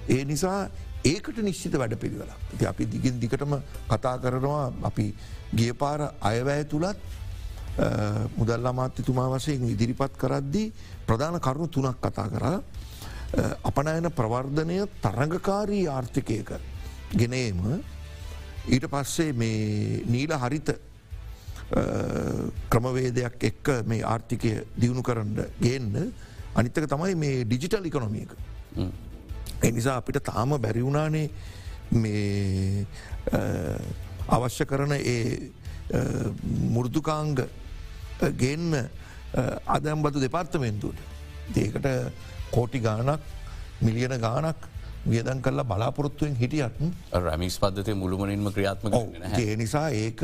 [0.09, 0.69] ඒ නිසා
[1.05, 2.31] ඒකට නිශ්චිත වැඩ පිළිවෙල.
[2.59, 4.73] ති අපි දිගින් දිකටම කතා කරනවා.
[4.83, 5.15] අපි
[5.55, 6.97] ගිය පාර අයවැය තුළත්
[8.37, 10.73] මුදල් අමාත්‍යතුමා වසයෙන් ඉදිරිපත් කරද්දී
[11.07, 12.63] ප්‍රධාන කරුණු තුනක් කතා කරා.
[13.65, 16.53] අපනයන ප්‍රවර්ධනය තරඟකාරී ආර්ථිකයක
[17.17, 17.83] ගෙනේම.
[18.69, 20.69] ඊට පස්සේ මේ නීල හරිත
[22.71, 26.13] ක්‍රමවේදයක් එක්ක මේ ආර්ථිකය දියුණු කරන්න ගේන්න.
[26.55, 28.37] අනිත්තක තමයි මේ ඩිජිටල් ඉකොනොමියක.
[29.63, 31.31] එනිසා අපිට තාම බැරිවුණානේ
[31.95, 32.87] මේ
[34.29, 35.51] අවශ්‍ය කරන ඒ
[36.71, 37.39] මුෘදුකාංග
[38.39, 38.75] ගෙන්න්න
[39.67, 41.01] අදම්බතු දෙපාර්තමෙන්තුවට.
[41.57, 41.87] ඒකට
[42.51, 43.21] කෝටි ගානක්
[43.81, 44.69] මිලියන ගානක්
[45.07, 46.77] වියදන් කල්ලා බලාපොරොත්තුවෙන් හිටියත්
[47.13, 48.93] රමිස් පද්ධතය මුළුමනින්ම ක්‍රියාත්ම
[49.39, 50.23] ඒ නිසා ඒක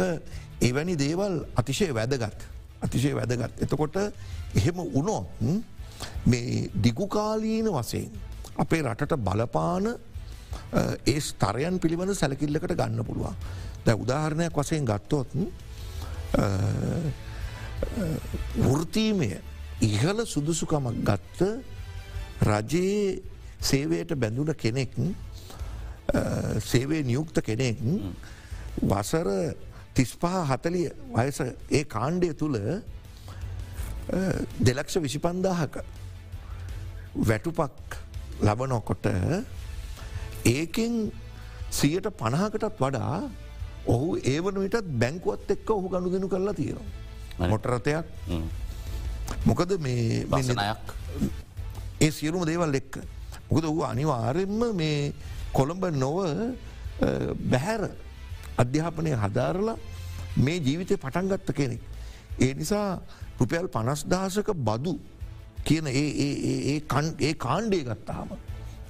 [0.60, 2.38] එවැනි දේවල් අතිශය වැදගත්.
[2.82, 3.62] අතිශය වැදගත්.
[3.62, 3.96] එතකොට
[4.54, 5.26] එහෙම උනොත්
[6.26, 8.10] මේ දිගුකාලීන වසයෙන්
[8.58, 9.86] අපේ රටට බලපාන
[11.06, 13.36] ඒ ස්තරයන් පිළිබඳ සැලකිල්ලකට ගන්න පුළුවන්.
[13.84, 15.28] දැ උදාහරණයක් වසයෙන් ගත්තොත්
[18.58, 19.30] වෘතීමය
[19.82, 21.40] ඉහල සුදුසුකමක් ගත්ත
[22.42, 23.22] රජයේ
[23.60, 24.92] සේවයට බැඳුන කෙනෙක්
[26.60, 27.78] සේවේ නියුක්ත කෙනෙක්
[28.82, 29.28] වසර
[29.94, 31.40] තිස්පහ හතලිය වයස
[31.70, 32.58] ඒ කාණ්ඩය තුළ
[34.60, 35.80] දෙලක්ෂ විසිපන්දාහක
[37.20, 37.98] වැටුපක්
[38.40, 39.06] ලබනොකොට
[40.46, 41.12] ඒකෙන්
[41.70, 43.28] සියට පණහකටත් වඩා
[43.86, 47.48] ඔහු ඒවන විටත් බැංකුවත් එක්ක ඔහු ගණුදනු කරලා තියෙනවා.
[47.50, 48.06] මොටරතයක්
[49.44, 50.94] මොකද මේ බසනයක්
[52.00, 52.98] ඒ සියලුම දේවල් එක්ක.
[53.50, 55.12] මොකද ඔහු අනිවාරෙන්ම මේ
[55.52, 56.18] කොළඹ නොව
[57.50, 57.90] බැහැර
[58.56, 59.76] අධ්‍යාපනය හදාරලා
[60.36, 61.82] මේ ජීවිතය පටන්ගත්ත කෙනෙක්.
[62.38, 63.00] ඒ නිසා
[63.38, 64.98] රුපියල් පනස්දාසක බදු
[65.64, 66.80] කියන ඒ
[67.36, 68.28] කාණ්ඩේ ගත්තාම.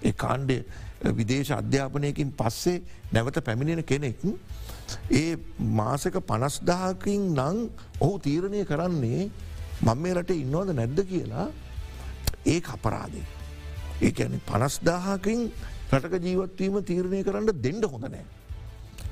[0.02, 0.64] ඒ කාණ්ඩය
[1.12, 4.18] විදේශ අධ්‍යාපනයකින් පස්සේ නැවත පැමිණෙන කෙනෙක්
[5.12, 9.30] ඒ මාසක පනස්දාකින් නං ඔහු තීරණය කරන්නේ
[9.80, 11.48] මං මේ රට ඉන්නවද නැද්ද කියලා
[12.46, 13.26] ඒ අපරාදේ.
[14.00, 15.50] ඒ ඇන පනස්දාහකින්
[15.90, 18.24] රටක ජීවත්වීම තීරණය කරන්න දෙඩ හොඳ නෑ.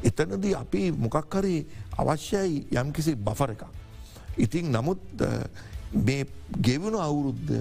[0.03, 1.57] එතනද අපි මොකක් හරි
[1.95, 3.65] අවශ්‍යයි යම්කිසි බෆර එකක්.
[4.37, 5.01] ඉතින් නමුත්
[5.93, 6.27] මේ
[6.61, 7.55] ගෙවුණු අවුරුද්ධ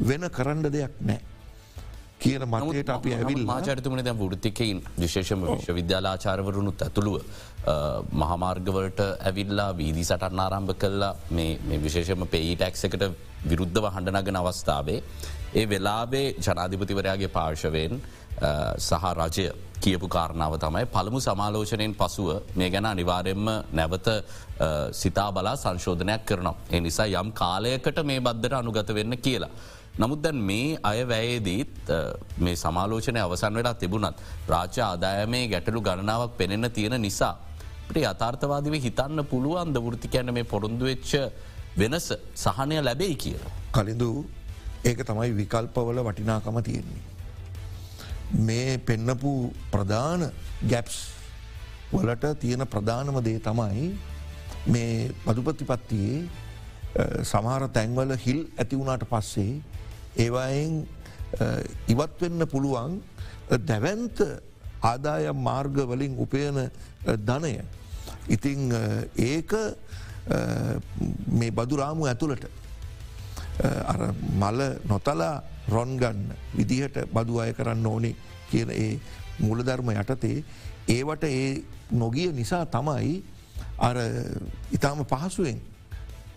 [0.00, 1.20] වෙන කරන්න දෙයක් නෑ.
[2.18, 7.22] කියන මතයට අපි ඇවිල් මාචරිතුමන දැ ෘතිකයින් විශේෂම විශ්වවිද්‍යාලාචාරවරුණුත් ඇතුළුව
[8.12, 13.04] මහමාර්ගවලට ඇවිල්ලා වීදි සටන් ආරම්භ කල්ලා මේ විශේෂම පේයිටැක්ස එකට
[13.50, 15.02] විරුද්ධව හඬනගෙන අවස්ථාවේ.
[15.54, 18.00] ඒ වෙලාබේ ජනාධිපතිවරයාගේ පාර්ශවයෙන්
[18.78, 19.46] සහ රජය
[19.84, 24.08] කියපු කාරණාව තමයි පළමු සමාලෝචනයෙන් පසුව මේ ගැන අනිවාරයෙන්ම නැවත
[25.00, 26.56] සිතා බලා සංශෝධනයක් කරනවා.
[26.70, 29.52] එ නිසා යම් කාලයකට මේ බද්ධට අනුගත වෙන්න කියලා.
[29.98, 31.90] නමුත් දැන් මේ අය වැයේදීත්
[32.38, 37.34] මේ සමාලෝචනය අවසන් වෙලා තිබුණත් රාජ්‍ය ආදායමේ ගැටලු ගණනාවක් පෙනෙන තියෙන නිසා.
[37.94, 41.12] යථර්ථවාදිව හිතන්න පුළුවන් දවෘතිකයන්න මේ පොරොන්දු වෙච්ච
[41.80, 42.06] වෙනස
[42.44, 43.52] සහනය ලැබෙයි කියලා.
[43.72, 44.10] කලින්දු
[44.84, 47.11] ඒක තමයි විකල්පවල වටිනාකම තියෙන්නේ.
[48.32, 50.30] මේ පෙන්නපු ප්‍රධාන
[50.68, 50.96] ගැප්ස්
[51.92, 53.92] වලට තියෙන ප්‍රධානම දේ තමයි
[54.66, 56.24] මේ බදුපතිපත්තියේ
[57.24, 59.60] සමහර තැන්වල හිල් ඇති වුණට පස්සේ
[60.16, 60.86] ඒවායෙන්
[61.88, 63.00] ඉවත්වෙන්න පුළුවන්
[63.68, 64.24] දැවන්ත
[64.82, 66.70] ආදාය මාර්ග වලින් උපයන
[67.28, 67.54] ධනය.
[68.28, 68.72] ඉතිං
[69.16, 69.52] ඒක
[71.28, 72.44] මේ බදුරාමු ඇතුළට
[74.40, 78.14] මල නොතලා රොන්ගන්න විදිහට බදු අය කරන්න ඕනේ
[78.50, 78.98] කියන ඒ
[79.40, 80.44] මුලධර්ම යටතේ.
[80.88, 83.22] ඒවට ඒ නොගිය නිසා තමයි
[83.78, 83.96] අර
[84.72, 85.60] ඉතාම පහසුවෙන්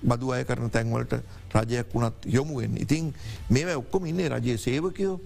[0.03, 1.13] බදු අය කරන තැන්වලට
[1.53, 2.77] රජයක් වුණත් යොමුුවෙන්.
[2.77, 3.13] ඉතින්
[3.49, 5.19] මේ ඔක්කොම ඉන්නේ රජයේ සේවකයෝ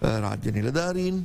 [0.00, 1.24] රාජ්‍ය නිලධාරීන්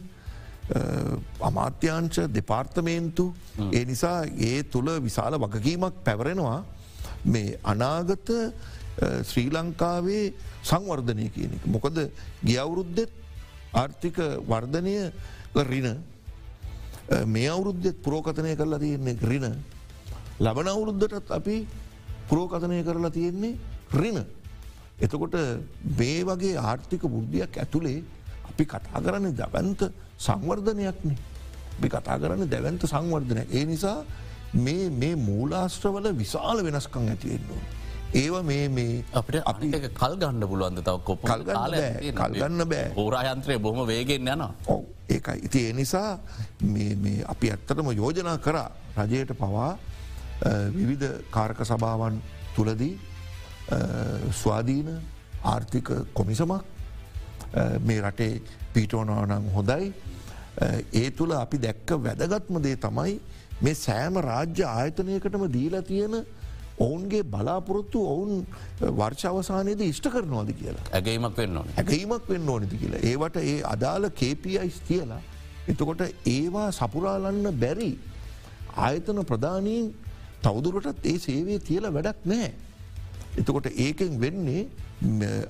[1.42, 3.34] අමාත්‍යංශ දෙපාර්තමේන්තු.
[3.72, 6.64] ඒ නිසා ඒ තුළ විශාල වගකීමක් පැවරෙනවා.
[7.26, 8.30] මේ අනාගත
[9.24, 10.34] ශ්‍රී ලංකාවේ
[10.70, 11.64] සංවර්ධනය කියන එක.
[11.68, 11.98] මොකද
[12.44, 13.12] ගියවුරුද්දෙත්
[13.74, 14.96] ආර්ථික වර්ධනය
[15.64, 15.88] රින
[17.26, 19.46] මේ අවුරුද්ධෙත් පුරෝකතනය කරලා තියෙන්නේ රින
[20.40, 21.68] ලබන අවුරුද්ධටත් අපි
[22.30, 23.58] පුරෝකතනය කරලා තියෙන්නේ
[23.94, 24.18] රින.
[24.98, 25.36] එතකොට
[25.98, 28.04] මේ වගේ ආර්ථික බුද්ධියක් ඇතුළේ
[28.50, 31.18] අපි කතා කරන්න දවන්ත සංවර්ධනයක්නේ.
[31.78, 33.44] අපි කතා කරන්න දැවන්ත සංවර්ධනය.
[33.52, 34.04] ඒ නිසා
[34.56, 37.64] මේ මූලාශ්‍රවල විශාල වෙනස්කං ඇතිවෙන්නවා.
[38.16, 44.32] ඒව මේ මේ අපට අපි කල් ගන්න පුළුවන්ද තව කොප කල්ගන්න බෑ හෝරායන්ත්‍රය බොහම වේගෙන්
[44.34, 45.40] යන ඔව ඒකයි.
[45.48, 46.20] ඉති ඒ නිසා
[47.34, 49.72] අපි ඇත්තටම යෝජනා කරා රජයට පවා
[50.78, 52.22] විවිධ කාරක සභාවන්
[52.56, 52.94] තුළදී
[54.42, 54.90] ස්වාධීන
[55.44, 56.64] ආර්ථික කොමිසමක්
[57.82, 58.42] මේ රටේ
[58.74, 59.94] පිටෝනවනං හොඳයි.
[60.94, 63.20] ඒ තුළ අපි දැක්ක වැදගත්ම දේ තමයි
[63.62, 66.16] මේ සෑම රාජ්‍ය ආයතනයකටම දීලා තියෙන
[66.80, 68.48] ඔවුන්ගේ බලාපොරොත්තු ඔවුන්
[68.80, 70.84] වර්ෂවසානයද ඉෂ්ට කරනවාද කියලා?
[70.92, 73.00] ඇගේීමක් වෙන්න ඇගීමක් වෙන්න ඕනති කියලා.
[73.02, 75.22] ඒවට ඒ අදාළ KPIස් කියලා
[75.68, 77.92] එතකොට ඒවා සපුරාලන්න බැරි
[78.78, 79.94] ආයතන ප්‍රධානීන්
[80.44, 82.54] තවදුරටත් ඒ සේවේ තියල වැඩක් නෑ.
[83.38, 84.68] එතකොට ඒකෙන් වෙන්නේ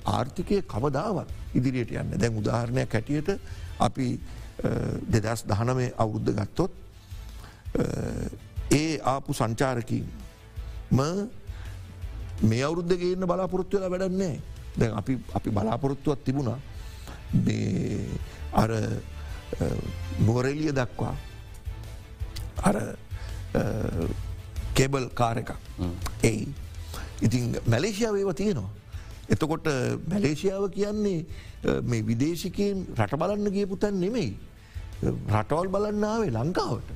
[0.04, 3.30] ආර්ථිකය කවදාවත් ඉදිරියට යන්න දැන් උදාහරණයක් හැටියට
[3.78, 4.08] අපි
[5.08, 6.72] දෙදස් දහනමේ අවුද්ධ ගත්තොත්
[8.72, 10.06] ඒ ආපු සංචාරකින්
[10.90, 14.40] මේ අවුද්ධගේන්න බලාපොරොත්තු වෙලා වැඩන්නේ
[14.78, 16.58] දැන් අපි අපි බලාපොරොත්තුවත් තිබුණා.
[18.52, 18.70] අර
[20.26, 21.14] නුවරෙලිය දක්වා
[22.62, 22.76] අර
[24.74, 25.50] කෙබල් කාර එකක්.
[26.22, 26.48] එයි.
[27.22, 28.70] ඉතින් මැලේසියාව ඒව තියෙනවා.
[29.28, 29.66] එතකොට
[30.10, 31.26] මැලේසියාව කියන්නේ
[31.82, 34.36] මේ විදේශිකයෙන් රට බලන්න ගියපු තැන් නෙමෙයි.
[35.04, 36.88] රටවල් බලන්නාවේ ලංකාවට.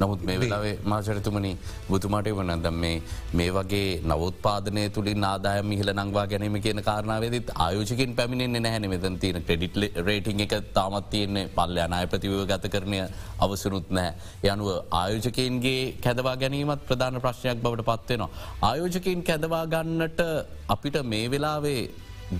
[0.00, 1.50] නමුත් මේ වෙලාවේ මාචරතුමනි
[1.88, 2.94] බුතුමාට වනදම් මේ
[3.32, 9.44] මේ වගේ නවත්පාදනය තුළින් ආදායම ඉහල නංවා ගැනීම කියන කාරණාවේදත් ආයෝජකින් පැමිණෙන්නේ නැහැන මෙතන් තියෙන
[9.44, 9.76] ක්‍රඩිට්
[10.08, 13.00] රේටිං එක තාමත් තියන්නේ පල්ල අනාය ප්‍රතිවය ගත කරනය
[13.38, 14.14] අවසනුත් නෑ.
[14.44, 18.30] යනුව ආයෝජකයන්ගේ කැදවා ගැනීමත් ප්‍රධාන ප්‍රශ්නයක් බවට පත්වෙනවා.
[18.62, 20.20] ආයෝජකින් කැදවා ගන්නට
[20.68, 21.82] අපිට මේ වෙලාවේ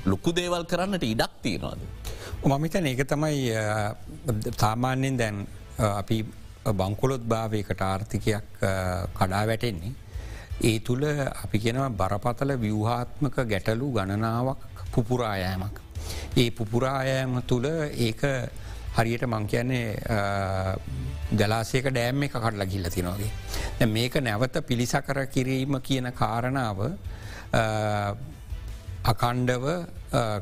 [0.06, 1.80] ලොකු දේවල් කරන්නට ඉඩක් තියෙනවාද.
[2.44, 3.52] මමිතන ඒක තමයි
[4.56, 5.46] සාමාන්‍යෙන් දැන්
[5.78, 6.24] අපි
[6.64, 8.44] බංකොලොත් භාවයකට ආර්ථිකයක්
[9.14, 9.92] කඩා වැටෙන්නේ.
[10.62, 14.58] ඒ තුළ අපි කෙනව බරපතල ව්‍යවහාත්මක ගැටලු ගණනාවක්
[14.92, 15.80] පුපුරායෑමක්.
[16.36, 17.66] ඒ පුපුරායෑම තුළ
[17.98, 18.22] ඒක
[18.94, 19.96] හරියට මං කියන්නේ
[21.32, 23.30] දලාසයක දෑම් එක කටලා ගිල්ල තිනෝගේ.
[23.86, 26.78] මේක නැවත පිළිසකර කිරීම කියන කාරණාව
[29.04, 29.66] අකණ්ඩව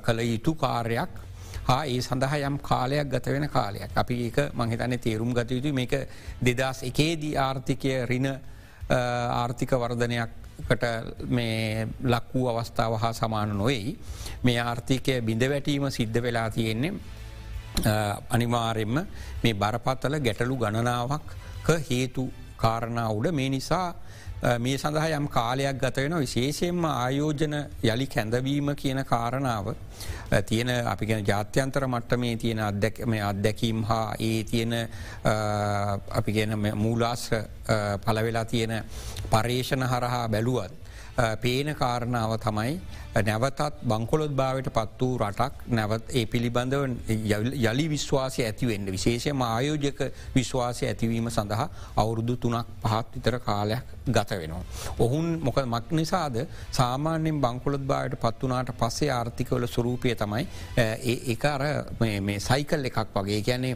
[0.02, 1.27] කළ යුතු කාර්යක්
[1.68, 3.90] හා ඒ සඳහා යම් කාලයක් ගත වෙන කාලයක්.
[3.94, 5.92] අපි ඒක මහිතන්නේ තේරුම් ගත යුතු මේක
[6.40, 8.28] දෙදස් එකේදී ආර්ථිකය රින
[8.90, 10.84] ආර්ථික වර්ධනයක්කට
[11.28, 13.98] මේ ලක් වූ අවස්ථාව හා සමාන නොවෙයි.
[14.42, 16.94] මේ ආර්ථිකය බිඳ වැටීම සිද්ධ වෙලා තියෙන්නේ
[18.30, 18.94] අනිවාරෙන්ම
[19.42, 21.26] මේ බරපත්තල ගැටලු ගණනාවක්
[21.90, 23.94] හේතු කාරණාවුඩ මේ නිසා
[24.58, 29.72] මේ සඳහා යම් කාලයක් ගත වෙන විශේෂයෙන්ම ආයෝජන යළි කැඳවීම කියන කාරණාව
[30.46, 34.74] තියෙන අපිගෙන ජාත්‍යන්තර මට්ට මේ තියෙන අදැක මේ අත්දැකීම් හා ඒ තියෙන
[36.12, 37.42] අපිගෙන මූලාශ්‍ර
[38.04, 38.84] පලවෙලා තියෙන
[39.30, 40.72] පර්යේෂණ හරහා බැලුවත්.
[41.42, 42.80] පේන කාරණාව තමයි
[43.20, 46.82] නැවතත් බංකොලොත් භාවට පත් වූ රටක් නැවත් ඒ පිළිබඳව
[47.62, 50.00] යළි විශ්වාසය ඇතිවෙන්න විශේෂම ආයෝජක
[50.34, 54.62] විශ්වාසය ඇතිවීම සඳහා අවුරුදු තුනක් පහත් විතර කාලයක් ගත වෙනවා.
[54.98, 56.36] ඔහුන් මොක මක් නිසාද?
[56.72, 61.62] සාමාන්‍යෙන් බංකොලොත් භාවට පත් වනාට පස්සේ ආර්ථිකවල ස්වරූපය තමයි ඒ අර
[62.00, 63.40] මේ සයිකල් එකක් වගේ.
[63.42, 63.74] ගැනේ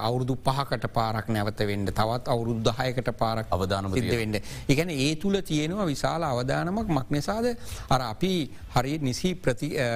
[0.00, 4.40] අවුරුදු පහකට පාරක් නැවත වෙන්න තවත් අවුරුදු දහයකට පාරක් අවධානම වෙන්න.
[4.68, 6.88] එකන ඒ තුළ තියෙනවා විශාල අවධානමක්.
[6.88, 7.46] මක් නිසාද?
[7.88, 8.32] අර අපි
[8.74, 9.34] හරි නිසි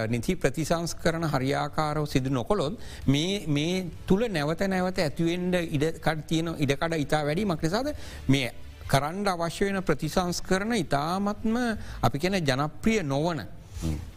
[0.09, 3.75] නිති ප්‍රතිසංස් කරන හරියාකාරව සිදු නොකොළොත් මේ
[4.07, 7.93] තුළ නැවත නැවත ඇතිවෙන්ඩ ඉඩකට තියෙන ඉඩකඩ ඉතා වැඩි මක්නිසාද
[8.29, 8.53] මේ
[8.87, 11.57] කරන්ඩ අවශ්‍ය වෙන ප්‍රතිසංස් කරන ඉතාමත්ම
[12.03, 13.41] අපි කෙන ජනප්‍රිය නොවන.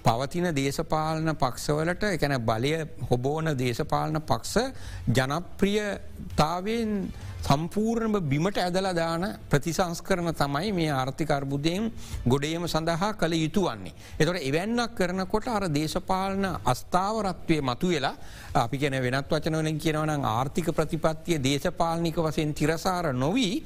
[0.04, 2.74] පවතින දේශපාලන පක්ෂවලට එකැන බලය
[3.10, 4.56] හොබෝන දේශපාලන පක්ෂ
[5.12, 6.94] ජනප්‍රියතාවෙන්
[7.42, 11.92] සම්පූර්ණම බිමට ඇදලා දාන ප්‍රතිසංස් කරන තමයි මේ ආර්ථිකර්බුදයෙන්
[12.26, 13.94] ගොඩේම සඳහා කළ යුතු වන්නේ.
[14.20, 18.16] එතොට එවැන්නක් කරනකොට අර දේශපාලන අස්ථාවරත්වය මතු වෙලා
[18.56, 23.64] අපි ගැන වෙනත් වචනවලින් කියනවන ආර්ථික ප්‍රතිපත්තිය දේශපාලනික වසයෙන් තිරසාර නොවී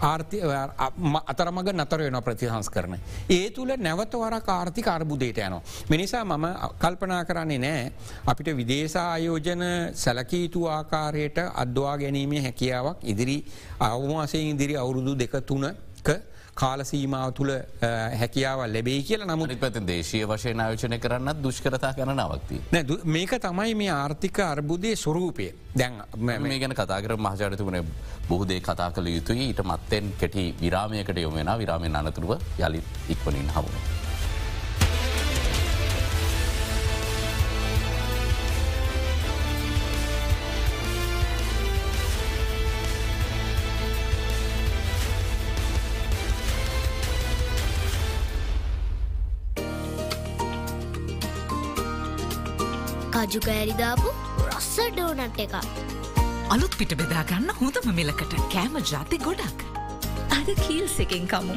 [0.00, 2.98] අතරමග නතර වෙන ප්‍රතිහංස් කරන.
[3.28, 5.62] ඒ තුළ නැවතවර කාර්ථික අර්බුදයට යනවා.
[5.88, 6.46] මිනිසා මම
[6.78, 7.92] කල්පනා කරන්නේ නෑ
[8.26, 13.44] අපිට විදේශායෝජන සැලකීතු ආකාරයට අද්වා ගැනීමේ හැකියාවක් ඉදිරි
[13.80, 16.08] අවමාසයෙන් ඉදිරි අවුරුදු දෙක තුනක
[16.54, 17.52] කාලසීමාව තුළ
[18.20, 22.60] හැකියාව ලැබේ කියල නමුත් පැති දේශය වශයෙන් ආයෝචනය කරන්නත් දුෂ්කරතා කරනාවක්ති.
[23.04, 27.80] මේක තමයි මේ ආර්ථික අර්බුදය ස්වරූපය දැන් මේ ගැන කතාකර මහජානතුවන
[28.28, 34.03] බොහදේ කතා කළ යුතුයි ඊට මත්තෙන් කෙටි විරාමයකට යොමෙන විරාමෙන් අනතුරුව යළි ඉක්වනින් හවුණ.
[53.14, 54.08] කජු කෑරිදාපු
[54.48, 55.54] රස්ස ඩෝනට් එක.
[56.54, 59.64] අලුත් පිට බෙදාගන්න හොඳම මෙලකට කෑම ජාති ගොඩක්.
[60.38, 61.56] අද කීල්ස එකෙන් කමු.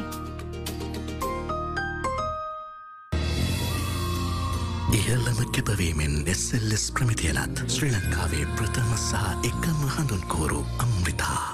[4.98, 11.44] ඉහල්ලම කැපවීමෙන් එස්සෙල්ලෙස් ප්‍රමිතියලත් ශ්‍රී ලංකාවේ ප්‍රථම සහ එකම හඳුන්කෝරු අම්රිතා.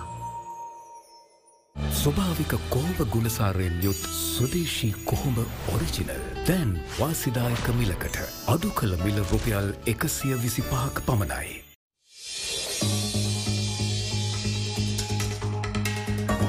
[2.02, 8.16] ස්වභාවික කොහොම ගුණසාරයෙන් යුත් සුදේශී කොහොම ඔරිජිනල් දැන් වාසිදායක මිලකට
[8.52, 11.62] අඩු කළ මිල රුපියල් එකසිය විසි පහක් පමණයි.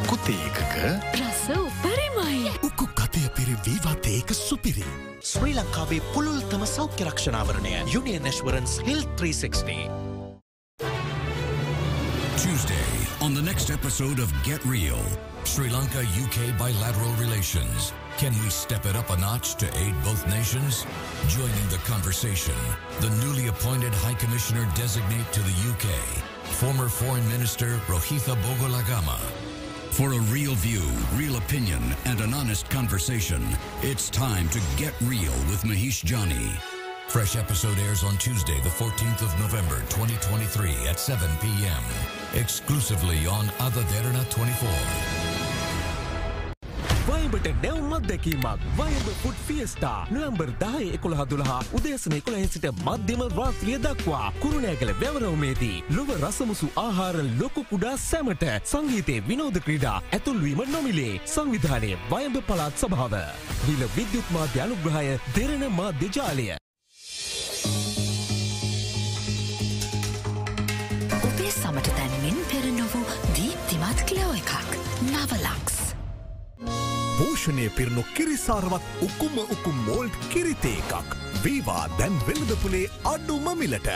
[0.10, 0.76] කුතේකක
[1.16, 4.88] රස උපරිමයි උකු කතය පිරි වීවාතයක සුපිරි.
[5.24, 9.88] ශ්‍රී ලංකාවේ පුළුල්තම සෞඛ්‍ය රක්ෂණාවරණය යුනිිය නැශ්වරන්ස් හිල් 360.
[12.44, 12.88] Tuesday
[13.24, 15.06] on the next episode of Get Real
[15.46, 17.94] Sri Lanka UK bilateral relations.
[18.18, 20.86] Can we step it up a notch to aid both nations?
[21.28, 22.56] Joining the conversation,
[23.02, 25.94] the newly appointed High Commissioner designate to the UK,
[26.56, 29.20] former Foreign Minister Rohitha Bogolagama.
[29.92, 30.84] For a real view,
[31.16, 33.46] real opinion, and an honest conversation,
[33.82, 36.52] it's time to get real with Mahesh Jani.
[37.08, 41.84] Fresh episode airs on Tuesday, the 14th of November, 2023 at 7 p.m.
[42.34, 45.25] Exclusively on Ada Derana 24.
[47.26, 53.78] වයිබට නැව් මත්දැකීමක් වයිබ food ෆියස්ටා November දාය එකොළ හදුළහා උදේසන එකොළහ සිට මධ්‍යම රාත්‍රිය
[53.78, 54.34] දක්වා.
[54.42, 61.16] කුරුණෑගල වැවරවමේදී ලොව රසමුසු ආහාර ලොකු කුඩා සැමට සංගීතය විනෝධ ක්‍රීඩා ඇතුල්වීම නොමිලේ.
[61.28, 63.18] සංවිධානය වයඹ පලාත් සභාව.
[63.66, 66.14] විල විද්‍යුත් මාධ්‍ය අනුග්‍රහය දෙරණ මාධ්‍ය
[77.18, 81.16] පෝෂණය පිරුණු කිරිසාරවත් උකුම උකුම් මෝල්ඩ් කිරිතේ එකක්.
[81.44, 83.90] වීවා දැන් වෙළඳපුලේ අඩු මමිලට.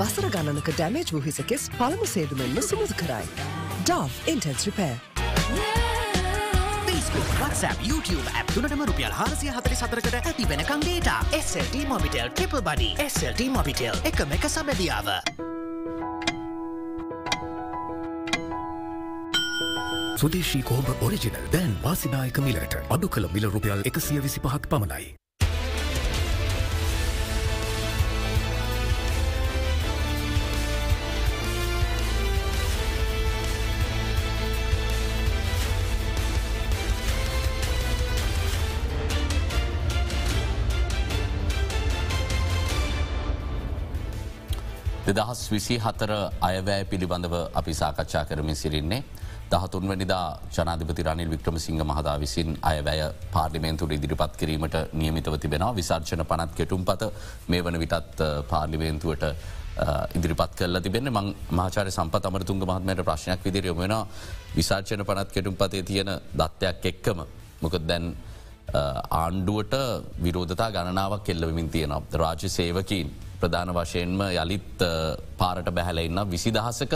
[0.00, 3.26] වසර ගණනක ඩැමේජ් වූ හිසකෙස් පළමු සේදුමෙන්ම සුමුදු කරයි.
[3.86, 4.96] Dove Intense Repair.
[6.86, 12.64] Facebook, WhatsApp, YouTube app තුනටම රුපියල් හාරසිය හතරි සතරකට ඇති වෙනකං data SLT Mobitel triple
[12.70, 15.47] buddy SLT Mobitel එකම එක සබැදියාව.
[20.18, 25.04] සුදේශී කෝඹ ඔරිජිනල් දැන් වාසිනායක මිලට අඩු කළ මිල රුපියල් එකසිය විසි පහක් පමණයි.
[45.08, 49.02] දෙදහස් විසි හතර අයවැෑ පිළිබඳව අපි සාකච්ඡා කරමින් සිරින්නේ.
[49.52, 53.00] දහතුන්වනිදා ජනාධිපති රනිල් වික්‍රම සිංහ මහදා විසින් අයවැය
[53.32, 55.74] පාර්ලිමේන්තුට ඉදිරිපත් කිරීමට නියමිතව තිබෙනවා.
[55.74, 57.02] විසර්චන පනත් කෙටුම් පත
[57.48, 59.24] මේ වන විටත් පාර්ලිමේන්තුවට
[60.14, 63.94] ඉදිරිපත් කල තිබෙන මං මාචාර සම්පත් අමරතුන්ග මහත්මයට ප්‍රශ්නයක් විදිරිය වෙන
[64.56, 67.20] විසාර්චන පනත් කෙටුම් පතේ තියෙන දත්වයක් එක්කම
[67.62, 68.06] මොකද දැන්
[69.14, 69.74] ආණ්ඩුවට
[70.22, 72.02] විරෝධතා ගණනාවක් කෙල්ලවමින් තියෙනවා.
[72.14, 73.06] රාජ්‍ය සේවකින්
[73.40, 74.82] ප්‍රධාන වශයෙන්ම යළිත්
[75.38, 76.94] පාරට බැහැලඉන්න විසිදහසක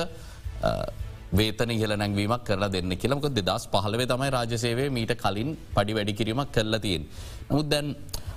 [1.32, 6.80] වේතන ඉහල නැංවීමක් කරලා දෙන්න කියලමක දෙදස් පහලවේ තමයි රාජසේවය මීට කලින් පඩි වැඩිකිරීමක් කරලා
[6.80, 7.06] තියෙන්.
[7.48, 7.88] නමුත් දැන්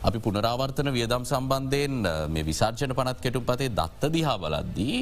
[0.01, 1.95] අපි පුනරාවර්තන වියදම් සම්බන්ධයෙන්
[2.29, 4.99] මේ විසර්ජන පනත් කෙටුම් පතේ දත්ත දිහා බලද්දී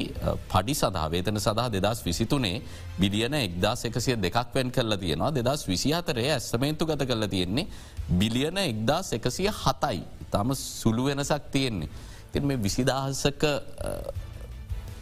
[0.48, 2.62] පඩි සඳහා වේතන සඳහා දෙදස් විසිතුනේ
[2.98, 7.68] බිලියන එක්දස් එකසිය දෙකක් වැන් කරලා තියෙනවා දෙදස් විසිහතරේ ඇස්තමේන්තු ගත කරලා තියෙන්නේ
[8.14, 10.02] බිලියන එක්දස් එකසිය හතයි
[10.32, 11.90] තම සුළු වෙනසක් තියෙන්නේ.
[12.32, 13.44] තින් මේ විසිදහසක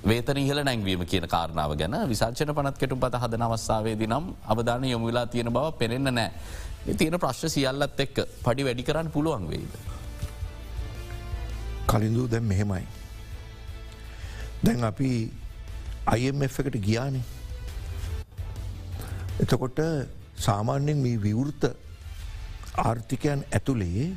[0.02, 5.26] වේතන ඉහල නැංවීම කියන කාරණාව ගැන විසාචන පනත් කෙටු පත හදන අවස්ථාවේදී නම් අවධාන යොමුවෙලා
[5.26, 6.30] තියෙන බව පෙනෙන්න නෑ.
[6.98, 9.74] තියෙන ප්‍රශ්න සියල්ලත් එක්ක පඩි වැඩි කරන්න පුළුවන් වෙයිද.
[11.86, 12.86] කලින්දූ දැම් මෙහෙමයි.
[14.64, 15.12] දැන් අපි
[16.18, 17.22] IMF එකට ගියානේ.
[19.40, 19.78] එතකොට
[20.38, 21.62] සාමාන්‍යෙන් මේ විවෘත
[22.78, 24.10] ආර්ථිකයන් ඇතුළේ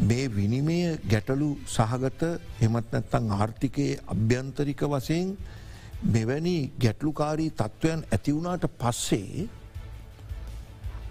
[0.00, 2.22] මේ විනිමය ගැටලු සහගත
[2.60, 5.36] එමත් නැත්තං ආර්ථිකයේ අභ්‍යන්තරික වසයෙන්
[6.06, 9.48] මෙවැනි ගැටලුකාරී තත්ත්වයන් ඇතිවුණට පස්සේ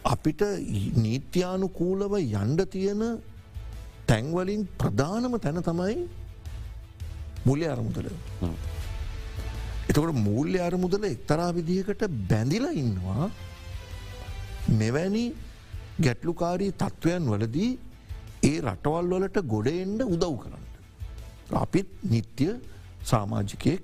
[0.06, 0.42] අපිට
[0.98, 3.04] නීත්‍යානුකූලව යන්ඩ තියෙන
[4.06, 5.98] තැන්වලින් ප්‍රධානම තැන තමයි
[7.46, 8.08] මුල්‍ය අරමුදල.
[9.90, 13.28] එතකොට මූල්‍ය අරමුදල එක්තරා විදිහකට බැඳිලා ඉන්නවා
[14.74, 15.26] මෙවැනි
[16.00, 17.72] ගැටලුකාරී තත්ත්වයන් වලදී
[18.50, 20.66] ඒ රටවල් වලට ගොඩෙන්ඩ උදව් කරන්න.
[21.64, 22.48] අපිත් නිත්‍ය
[23.12, 23.82] සාමාජිකයෙක්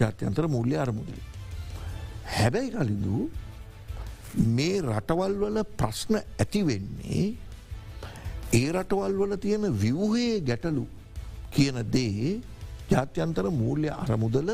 [0.00, 1.18] ජාත්‍යන්තර මුල්‍ය අරමුදල.
[2.36, 3.22] හැබැයි කලින්දූ
[4.56, 7.24] මේ රටවල් වල ප්‍රශ්න ඇතිවෙන්නේ
[8.52, 10.84] ඒ රටවල් වල තියෙන විවහයේ ගැටලු
[11.54, 12.40] කියන දේ
[12.90, 14.50] ජාත්‍යන්තර මූල්‍ය අරමුදල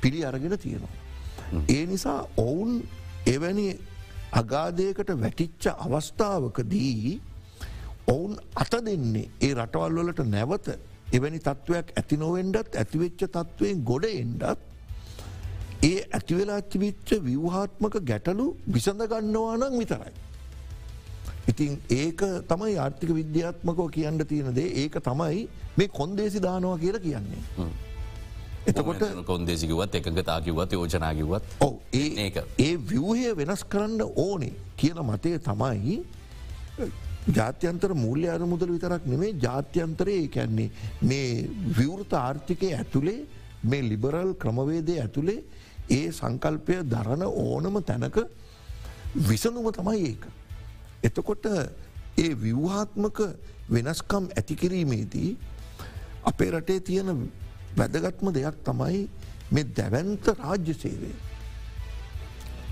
[0.00, 0.96] පිළි අරගෙන තියෙනවා.
[1.68, 2.72] ඒ නිසා ඔවුන්
[3.26, 3.66] එවැනි
[4.40, 7.20] අගාදයකට වැටිච්ච අවස්ථාවකදී
[8.06, 9.28] ඔවුන් අත දෙන්නේ.
[9.40, 10.68] ඒ රටවල් වලට නැවත
[11.12, 14.58] එවැනි තත්ත්වයක් ඇති නොවෙන්ඩත් ඇතිවෙච්ච තත්ත්වයෙන් ගොඩ එන්ඩත්
[15.82, 20.12] ඒ ඇතිවෙලා ඇතිවිච්ච විවහාත්මක ගැටලු විසඳගන්නවා නම් විතරයි.
[21.48, 27.42] ඉතින් ඒක තමයි ආර්ථික විද්‍යාත්මකව කියන්න තියෙනදේ ඒක තමයි මේ කොන්දේසි දානවා කියලා කියන්නේ.
[28.66, 35.96] එතකොට කොන්දේසිකිවත් එකගතාකිවත් යෝජනාකිවත් ඔව ඒ ඒ ව්‍යහය වෙනස් කරන්න ඕනේ කියන මතය තමයි
[37.30, 40.70] ජාත්‍යන්තර මූල්‍ය අරමුදල විතරක් නෙමේ ජාත්‍යන්තරයේ කැන්නේ
[41.02, 43.26] මේ විවෘත ආර්ථිකය ඇතුළේ
[43.64, 45.44] මේ ලිබරල් ක්‍රමවේදය ඇතුළේ
[45.90, 48.18] ඒ සංකල්පය දරන ඕනම තැනක
[49.28, 50.24] විසනුම තමයි ඒක.
[51.02, 51.46] එතකොට
[52.16, 53.18] ඒ විව්හාත්මක
[53.68, 55.30] වෙනස්කම් ඇතිකිරීමේදී
[56.24, 57.30] අපේ රටේ තියෙන
[57.76, 59.08] වැදගත්ම දෙයක් තමයි
[59.50, 61.12] මේ දැවන්ත රාජ්‍ය සේවය.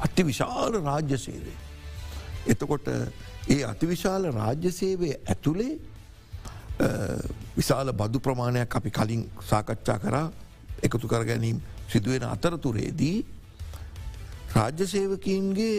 [0.00, 1.56] අති විශාල රාජ්‍ය සේවේ.
[2.46, 2.86] එතකොට
[3.48, 5.72] ඒ අතිවිශාල රාජ්‍ය සේවය ඇතුළේ
[7.56, 10.26] විශාල බදු ප්‍රමාණයක් අපි කලින් සාකච්ඡා කරා
[10.82, 13.16] එකතු කර ගැනීම් සිදුවෙන අතරතුරේදී
[14.54, 15.76] රාජ්‍ය සේවකීන්ගේ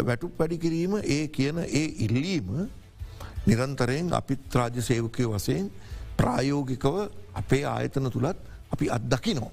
[0.00, 2.48] වැටුක් වැඩි කිරීම ඒ කියන ඒ ඉල්ලීම
[3.46, 5.70] නිරන්තරයෙන් අපිත් රාජ්‍ය සේවකය වසයෙන්
[6.16, 6.96] ප්‍රායෝගිකව
[7.34, 8.38] අපේ ආයතන තුළත්
[8.70, 9.50] අපි අත්දකිනෝ.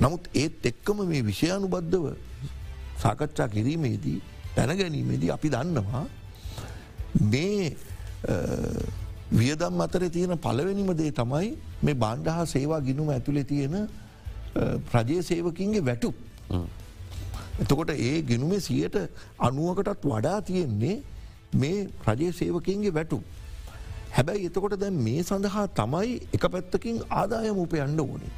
[0.00, 2.04] නමුත් ඒත් එක්කම මේ විෂයානුබද්ධව
[3.02, 4.18] සාකච්ඡා කිරීමේදී
[4.56, 6.06] දැනගැනීමේදී අපි දන්නවා
[7.32, 7.76] මේ
[9.32, 11.48] වියදම් අතර තියෙන පලවෙනිම දේ තමයි
[11.82, 13.88] මේ බණ්ඩ හා සේවා ගිනුම ඇතුළේ තියෙන
[14.90, 16.10] ප්‍රජය සේවකින්ගේ වැටු.
[17.62, 18.96] එතකොට ඒ ගෙනුමේ සියට
[19.38, 20.96] අනුවකටත් වඩා තියෙන්නේ
[21.54, 23.18] මේ රජය සේවකින්ගේ වැටු.
[24.16, 28.32] හැබැයි එතකොට දැන් මේ සඳහා තමයි එක පැත්තකින් ආදායම උපයන්න ඕනේ.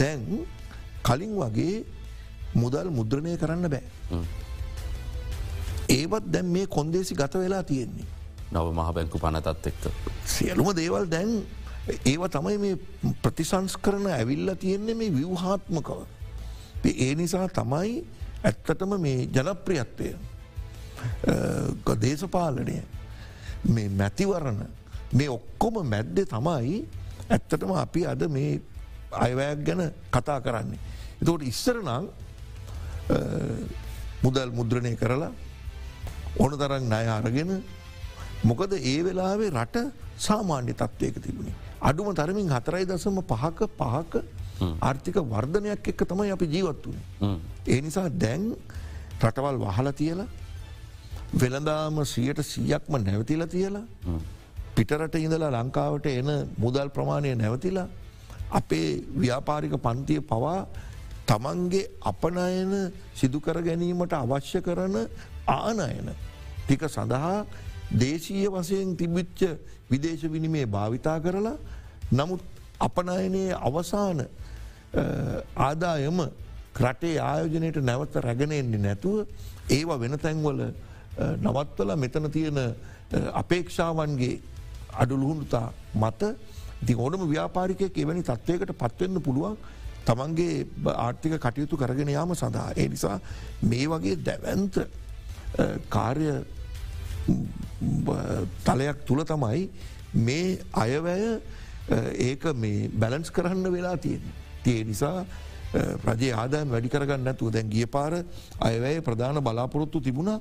[0.00, 0.22] දැන්
[1.02, 1.84] කලින් වගේ
[2.54, 3.84] මුදල් මුද්‍රණය කරන්න බෑ.
[5.96, 8.06] ඒවත් දැන් මේ කොන්දේසි ගත වෙලා තියෙන්නේ.
[8.52, 9.82] නව මහ බැංකු පනතත් එක්ක.
[10.26, 11.42] සියලුම දේවල් දැන්
[12.04, 12.76] ඒව තමයි මේ
[13.22, 16.00] ප්‍රතිසංස් කරන ඇවිල්ල තියෙන්නේ මේ විව්හාත්මකව.
[16.84, 18.04] ඒ නිසා තමයි
[18.44, 20.14] ඇත්තටම මේ ජනප්‍රියත්වය
[22.04, 22.76] දේශපාලනය
[23.74, 24.64] මේ මැතිවරණ
[25.12, 26.80] මේ ඔක්කොම මැද්දෙ තමයි
[27.28, 28.60] ඇත්තටම අපි අද මේ
[29.26, 30.80] අයවැයක් ගැන කතා කරන්නේ.
[31.20, 32.04] එතකොට ඉස්සර නං
[34.22, 35.32] මුදල් මුද්‍රණය කරලා
[36.38, 37.62] ඕන තරන් ණය අරගෙන
[38.44, 39.76] මොකද ඒ වෙලාවේ රට
[40.18, 41.54] සාමාන්‍ය තත්ත්වයක තිබුණේ.
[41.80, 44.14] අඩුම තරමින් හතරයි දසම පහක පහක
[44.80, 47.40] ආර්ථික වර්ධනයක් එක්ක තමයි අපි ජීවත් වුණ.
[47.66, 48.42] ඒ නිසා දැන්
[49.20, 50.28] රටවල් වහල තියලා
[51.34, 53.84] වෙළදාම සියට සියක්ම නැවතිල තියලා
[54.76, 57.88] පිටරට ඉඳලා ලංකාවට එන මුදල් ප්‍රමාණය නැවතිලා
[58.50, 60.66] අපේ ව්‍යාපාරික පන්තිය පවා
[61.26, 62.72] තමන්ගේ අපනයන
[63.14, 64.96] සිදුකර ගැනීමට අවශ්‍ය කරන
[65.50, 66.10] ආනයන
[66.60, 67.38] ටික සඳහා
[67.94, 69.40] දේශීය වසයෙන් තිබිච්ච
[69.90, 71.56] විදේශ විනිමේ භාවිතා කරලා
[72.12, 72.42] නමුත්
[72.80, 74.20] අපනයනයේ අවසාන
[75.58, 76.20] ආදායම
[76.74, 79.26] ක්‍රටේ ආයෝජනයට නැවත රැගෙනෙන්නේ නැතුව
[79.68, 80.62] ඒවා වෙන තැන්වල
[81.38, 82.60] නවත්වල මෙතන තියෙන
[83.34, 84.40] අපේක්ෂාවන්ගේ
[84.94, 86.22] අඩුලුහුණුතා මත
[86.80, 89.56] ති ඕනම ව්‍යාපාරිකය එවැනි තත්වයකට පත්වවෙන්න පුළුවන්
[90.06, 92.72] තමන්ගේ ආර්ථික කටයුතු කරගෙන යාම සඳහා.
[92.72, 93.20] ඒ නිසා
[93.62, 94.74] මේ වගේ දැවන්ත
[95.88, 96.44] කාර්ය
[98.66, 99.68] තලයක් තුළ තමයි
[100.14, 101.40] මේ අයවැය
[102.28, 104.22] ඒක මේ බැලන්ස් කරන්න වෙලා තියෙන.
[104.64, 105.24] තිය නිසා
[106.04, 108.24] ප්‍රජේ ආදායම් වැඩි කරගන්න ඇතුව දැන් ගිය පාර
[108.60, 110.40] අයවැය ප්‍රධාන බලාපොරොත්තු තිබුණ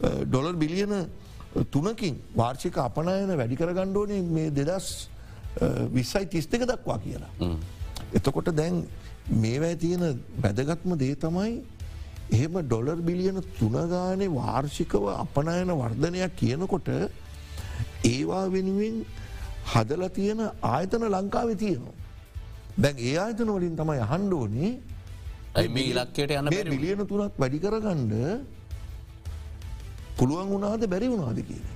[0.00, 0.94] ඩොලර් බිලියන
[1.70, 5.08] තුනකින් වාර්ෂික අපනයන වැඩි කරගණ්ඩෝනේ මේ දෙදස්
[5.92, 7.30] විස්සයි තිස් දෙක දක්වා කියලා.
[8.14, 8.86] එතකොට දැන්
[9.28, 11.62] මේවැ තියෙන වැදගත්ම දේ තමයි
[12.30, 16.88] එහෙම ඩොලර් බිලියන තුනගානේ වාර්ෂිකව අපනයන වර්ධනයක් කියනකොට
[18.04, 18.96] ඒවා වෙනුවෙන්
[19.66, 21.96] හදල තියෙන ආයතන ලංකාව තියෙනවා.
[22.76, 24.72] දැන් ඒ ආයතන වලින් තමයි අහන්ඩෝනේ
[25.68, 28.14] මේ ඉලක්කයට යන බිලියන තුනක් වැඩි කරගණ්ඩ
[30.18, 31.66] පුළුවන් වුණාද බැරි වුණාද කියන.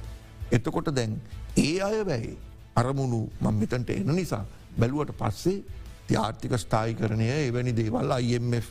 [0.51, 1.21] එතකොට දැන්
[1.59, 2.37] ඒ අය වැයි
[2.75, 4.45] අරමුණු මං මෙතන්ට එන නිසා
[4.77, 5.65] බැලුවට පස්සේ
[6.09, 8.69] ත්‍යාර්ථික ස්ථායි කරණය එවැනි දේවල් IMF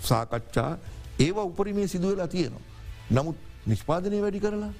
[0.00, 0.72] සාකච්ඡා
[1.18, 2.62] ඒවා උපරිමේ සිදුවලා තියෙනවා.
[3.10, 3.36] නමුත්
[3.66, 4.72] නිෂ්පාදනය වැඩි කරලා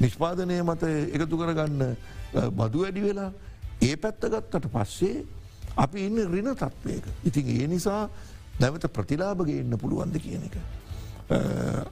[0.00, 0.82] නිෂ්පාදනය මත
[1.14, 1.96] එකතු කරගන්න
[2.50, 3.30] බදු වැඩි වෙලා
[3.82, 5.24] ඒ පැත්තගත්තට පස්සේ
[5.76, 7.04] අපි ඉන්න රින තත්වයක.
[7.24, 8.08] ඉතින් ඒ නිසා
[8.60, 10.56] නැවත ප්‍රතිලාභගන්න පුළුවන්ද කියන එක.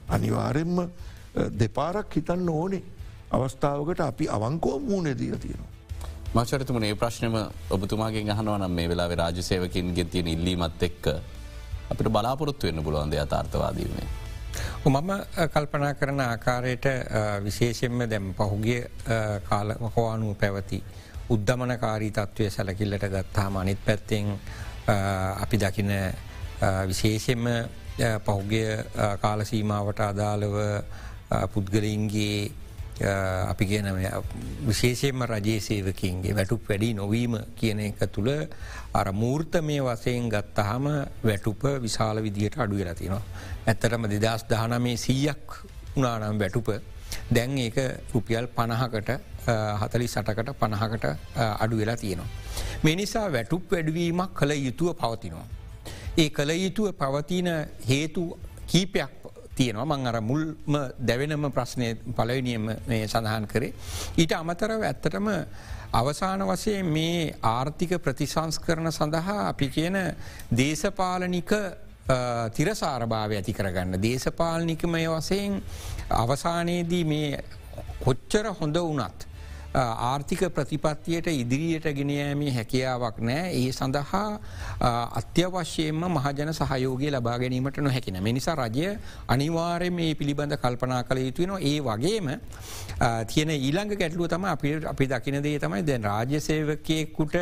[0.09, 0.87] අනිවාරෙන්ම
[1.59, 2.83] දෙපාරක් හිතන්න ඕනේ
[3.31, 5.69] අවස්ථාවකට අපි අවංකෝ මූුණේ දීල තියෙනවා.
[6.35, 7.35] මචරතුම ඒ ප්‍රශ්නම
[7.69, 11.05] ඔබතුමාගේ ගහනවනම් මේ වෙලා රාජසයවකින්ගෙන් තියෙන ඉල්ලීමත් එක්ක
[11.91, 14.07] අපිට බලාපොරොත්තු වෙන්න පුළුවන්ද අතාර්ථවාදීමේ.
[14.85, 15.11] මම
[15.49, 16.85] කල්පනා කරන ආකාරයට
[17.43, 18.81] විශේෂෙන්ම දැම් පහුගිය
[19.43, 20.83] කාලමකවානුව පැවති.
[21.29, 24.39] උද්ධමනකාරී තත්ත්වය සැලකිල්ලට ගත්තාම අනිත් පැත්තෙන්
[25.37, 25.91] අපි දකින
[26.87, 27.45] විශේෂෙන්ම
[28.21, 28.67] පහුගිය
[29.21, 30.57] කාලසීමාවට අදාළව
[31.53, 32.51] පුද්ගලයින්ගේ
[33.03, 33.87] අපි කියන
[34.67, 38.29] විශේෂයෙන්ම රජයේ සේවකින්ගේ වැටුප වැඩි නොවීම කියන එක තුළ
[38.93, 40.87] අර මූර්ත මේ වසයෙන් ගත්තහම
[41.23, 43.21] වැටුප විශාල විදියට අඩු වෙලා තිනවා.
[43.67, 45.57] ඇත්තටම දෙදස් දහනමේ සීයක්
[45.95, 46.69] උනානම් වැටුප
[47.29, 47.77] දැන් ඒක
[48.13, 49.09] රුපියල් පණහකට
[49.81, 51.05] හතලි සටකට පණහකට
[51.37, 52.29] අඩු වෙලා තියෙනවා.
[52.83, 55.47] මේ නිසා වැටුප් වැඩවීමක් කළ යුතුව පවතිනවා.
[56.17, 57.49] ඒ කළ යුතුව පවතින
[57.87, 58.37] හේතු
[58.67, 59.20] කීපයක්
[59.61, 62.71] තියෙනවා මං අර මුල්ම දැවෙනම ප්‍රශ්නය පලවිනියම
[63.03, 63.73] සඳහන් කරේ.
[64.17, 65.29] ඊට අමතරව ඇත්තටම
[65.93, 69.97] අවසාන වසයෙන් මේ ආර්ථික ප්‍රතිසංස් කරන සඳහා අපි කියන
[70.53, 71.51] දේශපාලනික
[72.51, 73.99] තිරසාරභාවය ඇති කරගන්න.
[73.99, 75.61] දේශපාලනිකමය වසයෙන්
[76.11, 77.43] අවසානයේදී මේ
[77.99, 79.27] කොච්චර හොඳ වනත්.
[79.73, 84.39] ආර්ථික ප්‍රතිපත්තියට ඉදිරියට ගෙනයෑමේ හැකියාවක් නෑ ඒ සඳහා
[85.13, 88.21] අත්‍යවශ්‍යයෙන්ම මහජන සහයෝගය ලබා ගැනීමට නොහැකින.
[88.21, 88.97] මිනිසා රජය
[89.27, 92.27] අනිවාරය මේ පිළිබඳ කල්පනා කළ යුතුවෙන ඒ වගේම
[93.27, 97.37] තියෙන ඊළඟ ගැටලුව තම අපි අපි දකිනදේ තමයි දැන් රාජ්‍යසේවකයෙකුට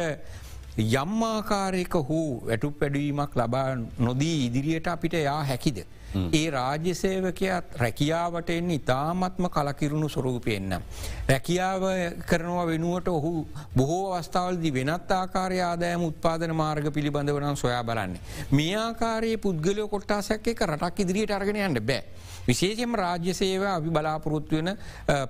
[0.77, 3.67] යම්මාකාරයක හූ වැටු පැඩවීමක් ලබා
[3.99, 5.85] නොදී ඉදිරියට අපිට යා හැකිද.
[6.33, 10.81] ඒ රාජ්‍යසේවකයත් රැකියාවට එන්නේ ඉතාමත්ම කලකිරුණු ස්වරූපයෙන්න්න.
[11.29, 11.83] රැකියාව
[12.25, 18.21] කරනවා වෙනුවට ඔහු බොහෝ අවස්ථාවලදි වෙනත් ආකාරය ආදායම උත්පාදන මාර්ග පිළිබඳවනම් සොයා බලන්නේ.
[18.51, 22.03] මේ ආකාරයේ පුද්ගලය කොට්ටාසැක් එක රටක් ඉදිරියට අරගෙන යන්න බෑ.
[22.49, 24.71] විශේෂෙන් රාජ්‍ය සේව අපි බලාපොරොත්තු වෙන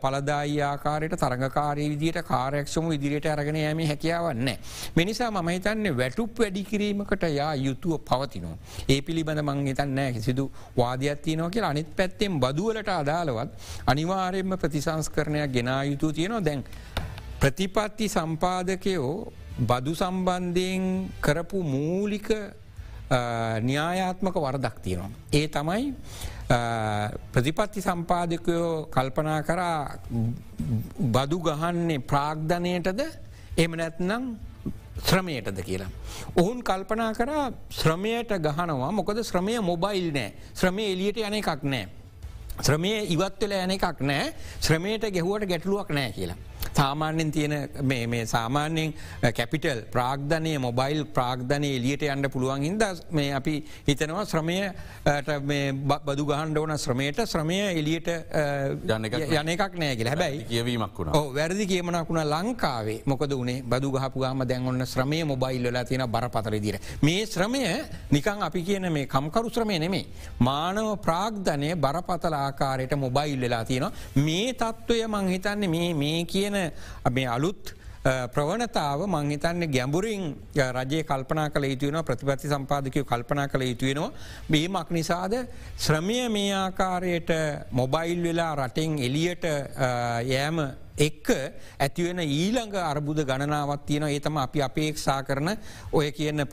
[0.04, 4.50] පලදායි ආකාරයට තරඟකාරය විදියට කාරයක්ෂම ඉදිරියට අරගෙන යම හැකියාවන්න.
[4.96, 8.58] මිනිසා මම හිතන්නේ වැටුප් වැඩිකිරීමකට යා යුතුව පවතිනවා.
[8.90, 10.46] ඒ පිළිබඳ මං හිතන්නෑ කිසිදු
[10.78, 13.52] වාදයක්ත්තියනෝ කියලා අනිත් පැත්තෙන් බදුවලට අදාළවත්
[13.88, 16.64] අනිවාරයෙන්ම ප්‍රතිසංස්කරණයක් ගෙනා යුතු තියෙනවා දැන්.
[17.42, 19.14] ප්‍රතිපත්ති සම්පාදකයෝ
[19.70, 20.84] බදු සම්බන්ධයෙන්
[21.22, 22.30] කරපු මූලික
[23.70, 25.12] න්‍යායාත්මක වරදක් තියෙනවා.
[25.34, 25.94] ඒ තමයි
[26.50, 30.00] ප්‍රතිපත්ති සම්පාධකයෝ කල්පනා කරා
[31.16, 33.02] බදු ගහන්නේ ප්‍රාග්ධනයටද
[33.58, 34.24] එම නැත්නම්
[35.06, 35.90] ශ්‍රමයටද කියලා.
[36.36, 41.86] ඔහුන් කල්පනා කරා ශ්‍රමයට ගහනවා මොකද ශ්‍රමය මොබයිල් නෑ ශ්‍රමය එලියට යන එකක් නෑ.
[42.66, 46.40] ශ්‍රමය ඉවත්වෙල යන එකක් නෑ ශ්‍රමයට ගැහුවට ගැටලුවක් නෑ කියලා.
[46.74, 48.94] සාමාන්‍යෙන් තියෙන මේ- සාමාන්‍යයෙන්
[49.34, 53.56] කැපිටල් ප්‍රාග්ධනය මොබයිල් ප්‍රාග්ධනය එලියට යන්න පුළුවන් හිද මේ අපි
[53.88, 55.30] හිතනවා ශ්‍රමයට
[56.06, 62.10] බදු ගහන්ඩ ඕන ශ්‍රමයට ශ්‍රමය එලියට යන එකක් නෑ කියලා හැබැයි කියවීමක් වුණ වැරදි කියමනක්
[62.10, 66.80] වුණ ලංකාවේ මොකද වනේ බදු ගහපු ගම දැන්ගන්න ශ්‍රමය මොබයිල් වෙලා තියෙන බරපතර දිර.
[67.02, 67.64] මේ ශ්‍රමය
[68.12, 70.06] නිකං අපි කියන මේ කම්කරු ශ්‍රමය නෙමේ.
[70.40, 73.92] මානව ප්‍රාග්ධනය බරපතල ආකාරයට මොබයිල් වෙලා තියෙනවා.
[74.18, 76.59] මේ තත්ත්වය මංහිතන්නේ මේ කියන
[77.12, 77.76] මේ අලුත්
[78.34, 80.24] ප්‍රවණතාව මංහිතන්න ගැඹුරින්
[80.56, 84.12] රජය කල්පනා කළ යුතුවෙන ප්‍රතිපති සම්පාධකයෝ කල්පනා කළ යුතුවෙනවා.
[84.52, 85.34] බීමක් නිසාද
[85.78, 87.32] ශ්‍රමය මේ ආකාරයට
[87.72, 89.44] මොබයිල් වෙලා රටෙන් එලියට
[90.26, 90.60] යෑම
[91.00, 91.30] එක්ක
[91.80, 95.52] ඇතිවෙන ඊළඟ අර්බුද ගණනාවත් තියෙන ඒතම අපි අපේක්ෂා කරන
[95.94, 96.46] ඔය කියන්න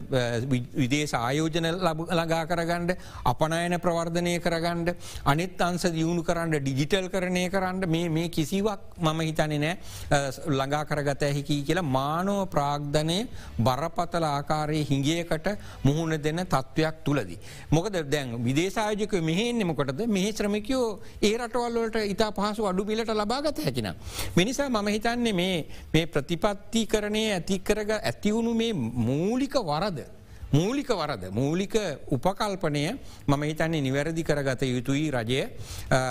[0.75, 1.71] විදේශ ආයෝජන
[2.13, 4.95] ලඟා කරගණ්ඩ අපනයන ප්‍රවර්ධනය කරගණ්ඩ
[5.27, 9.75] අනිත් අන්ස දියුණු කරන්න ඩිජිටල් කරණය කරන්න මේ මේ කිසිවක් මම හිතනෙ නෑ
[10.49, 13.19] ළඟා කරගත හැකි කියලා මානෝ ප්‍රාග්ධනය
[13.61, 15.49] බරපතල ආකාරයේ හිංගියකට
[15.85, 17.39] මුහුණ දෙන්න තත්ත්වයක් තුළදී.
[17.71, 20.87] මොකද දැන් විදේශායජක මෙහෙන්නෙමකොටද මෙහි ශ්‍රමිකයෝ
[21.23, 23.91] ඒ රටවල්ලට ඉතා පහසු අඩු පිලට ලබාගත හැකින.
[24.37, 30.05] මිනිසා මම හිතන්නේ මේ මේ ප්‍රතිපත්ති කරණය ඇතිකරග ඇතිවුණු මේ මූලික වරද.
[30.53, 31.75] මූලික වරද මූලික
[32.09, 32.83] උපකල්පනය
[33.27, 35.41] මම හිතන්නේ නිවැරදි කරගත යුතුයි රජය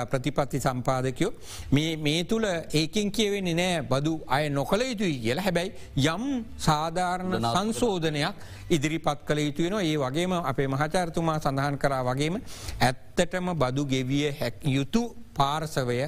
[0.10, 1.32] ප්‍රතිපත්ති සම්පාදකයෝ.
[1.72, 5.44] මේ තුළ ඒකින් කියවෙන්නේ නෑ බදු අය නොකළ යුතුයි කියලා.
[5.44, 5.72] හැබැයි
[6.06, 8.36] යම් සාධාරණ සංශෝධනයක්
[8.70, 12.42] ඉදිරිපත් කළ යුතුවෙන ඒ වගේම අපේ මහචාර්තුමා සඳහන් කරා වගේම
[12.82, 15.04] ඇත්තටම බදු ගෙවිය හැක් යුතු
[15.34, 16.00] පාර්සවය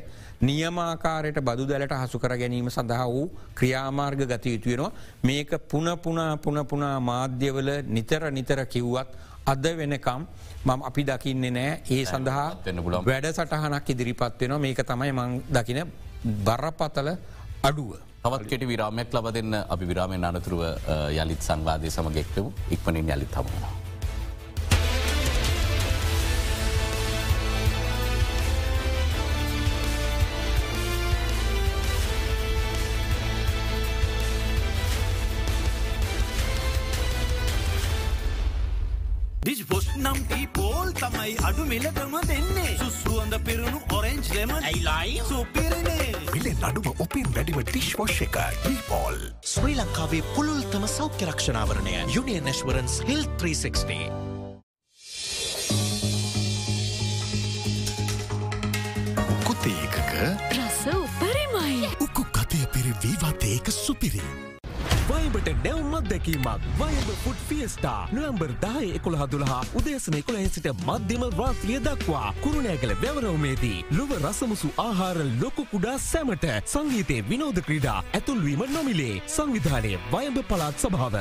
[0.41, 4.91] නියමාකාරයට බදු දැලට හසු කර ගැනීම සඳහා වූ ක්‍රියාමාර්ග ගත යුතුවෙනවා.
[5.23, 9.09] මේක පුනපුනා පුනපුනා මාධ්‍යවල නිතර නිතර කිව්වත්
[9.45, 10.21] අද වෙනකම්
[10.65, 12.49] මම අපි දකින්නේ නෑ ඒ සඳහා
[13.09, 15.79] වැඩ සටහනක් ඉදිරිපත් වෙනවා මේක තමයි මං දකින
[16.45, 17.09] බරපතල
[17.63, 17.91] අඩුව.
[18.23, 20.63] තවත් කෙට විරාමයක් ලබ දෙන්න අපි විරාමෙන් අනතුරුව
[21.23, 23.86] යළිත් සංවාදය සමගෙක්ටමු ඉක්මනින් යළිත් හමුණවා.
[39.67, 42.77] ඩිජ්පොස් නම් පෝල් තමයි අඩු මිලටම දෙන්නේ.
[42.79, 46.15] සුස්ුවන්ද පිරුණු ඔරෙන්ජ් ලෙම ඇයිලයි සුපිරනේ.
[46.33, 53.23] මිලෙ අඩුම ඔපින් වැඩිම ටිශ්වොෂ් එක ඩීපෝල් ශ්‍රී ලංකාවේ පුළුල්තම සෞඛ්‍ය රක්ෂණාවරණය යුනිියන් නැස්වරන්ස් හිල්
[53.43, 54.11] 360.
[59.47, 59.99] කුතේකක
[60.55, 61.91] රස උපරිමයි.
[62.07, 64.23] උකු කතය පිරි වීවාතයක සුපිරි.
[65.09, 71.79] වයිබට නැව් මත්දැකීමක් වයබ ෆුඩ් ෆියස්ටා නොවම්බර් දාය එකොළ හදුළහා උදේසන එකොළ සිට මධ්‍යම රාත්‍රිය
[71.81, 79.93] දක්වා kuරුණෑගල වැවරවමේදී ලොව රසමුසු ආහාර ලොකු කුඩා සැමට සංගීතය විනෝධ ක්‍රීඩා ඇතුල්වීම නොමිලේ සංවිධානය
[80.11, 81.15] වයඹ පලාත් සභාව.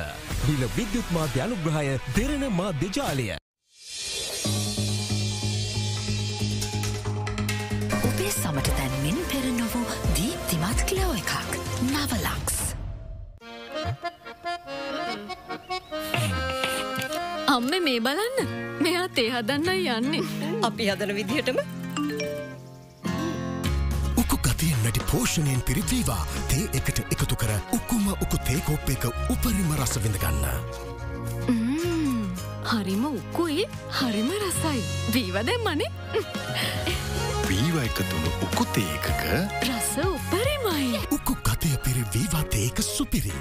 [0.47, 3.29] බිල විද්‍යුත් මාධ්‍ය අනුග්‍රහය දෙරණ මාධ්‍ය ජාලය.
[8.03, 11.33] ඔබේ සමට තැන්මින් පෙර නොවූ දීප්තිමත් කලෝ එකක්
[11.85, 12.46] නවලක්ස්.
[17.57, 18.49] අම්ම මේ බලන්න.
[18.85, 20.23] මෙයා තේ හදන්නයි යන්නේ.
[20.69, 21.59] අපි හදන විදිහටම?
[24.23, 29.95] උකු ගතියෙන් වැඩි පෝෂණයෙන් පිරිවීවා තේ එකට එකතු කර උකුම උකු තේකෝප් එක උපරිම රස
[30.05, 30.45] විඳගන්න.
[32.71, 33.65] හරිම උක්කුයි
[33.99, 34.81] හරිම රසයි.
[35.15, 35.91] වීව දැම්මනේ
[37.49, 39.23] වීව එකතුළු උකුතේ එකක
[39.69, 41.01] රස උපරිමයි.
[41.19, 43.37] උකු කතය පිරි වීවාතේක සුපිරි.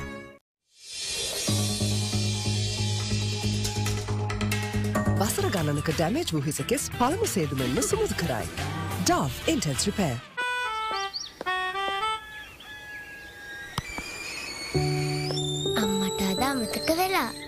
[5.15, 8.47] වසර ගණනක ඩැමේජ් වූ හිසකෙස් පළමු සේදුමෙන්ම සුමුදු කරයි.
[9.07, 10.17] Dove Intense Repair.
[15.81, 17.44] අම්මට අද අමතක වෙලා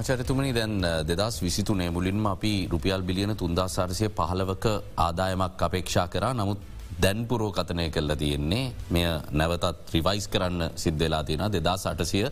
[0.00, 0.74] මාචරතුමනි දැන්
[1.06, 4.66] දෙදස් විසිතුනේ මුලින්ම අපි රුපියල් බිලියන තුන්දාසාරසය පහලවක
[4.98, 6.60] ආදායමක් අපේක්ෂා කරා නමුත්
[6.98, 12.22] දැන්පුරෝ කතනය කල්ල තියෙන්නේ මෙය නැවතත් රිවයිස් කරන්න සිද්ධලා තියෙන දෙදා සටසය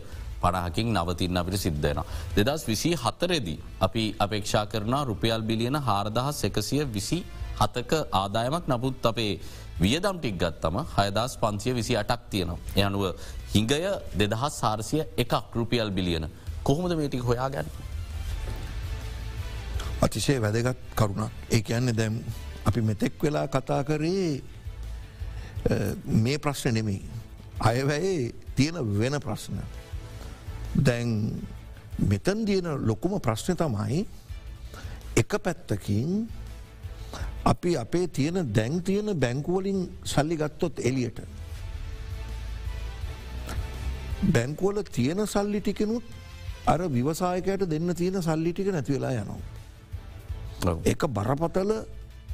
[0.41, 2.01] පණහකින් නවතින්න අපිට සිද්ධයන.
[2.37, 7.19] දෙදස් විසි හතරෙදී අපි අපේක්ෂා කරන රුපියල් බිලියන හාරදහස් එකසිය විසි
[7.59, 9.33] හතක ආදායමක් නපුත් අපේ
[9.79, 12.59] වියදම් ටික් ගත්තම හයදස් පන්සිය විසි අටක් තියෙනවා.
[12.79, 13.03] යනුව
[13.53, 13.81] හිඟය
[14.15, 16.27] දෙදහස් සාරසිය එකක් රුපියල් බිලියන
[16.63, 17.69] කොහොමද මේටික් හොයා ගැන්න.
[20.01, 22.23] අතිශය වැදගත් කරුණක් ඒ කියන්නේ දැම්
[22.65, 24.41] අපි මෙතෙක් වෙලා කතා කරේ
[26.05, 27.01] මේ ප්‍රශ්න නෙමෙයි.
[27.59, 29.59] අයවැයේ තියෙන වෙන ප්‍රශ්න.
[30.85, 31.09] දැන්
[32.09, 34.05] මෙතන් තියෙන ලොකුම ප්‍රශ්න තමයි
[35.15, 36.29] එක පැත්තකින්
[37.51, 41.19] අපි අපේ තියෙන දැන් තියෙන බැංකුවලින් සල්ලි ගත්තොත් එලියට.
[44.33, 46.03] බැංකුවල තියෙන සල්ලි ටිකනුත්
[46.69, 49.39] අර විවසායකයට දෙන්න තියෙන සල්ලි ටික නැති වෙලා යනවා.
[50.85, 51.71] එක බරපතල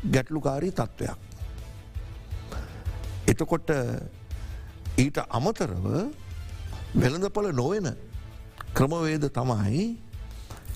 [0.05, 1.17] ගැටලුකාරී තත්ත්වයක්.
[3.27, 3.69] එතකොට
[4.97, 5.85] ඊට අමතරව
[6.95, 7.91] වෙළඳපල නොවෙන
[8.73, 9.85] ක්‍රමවේද තමයි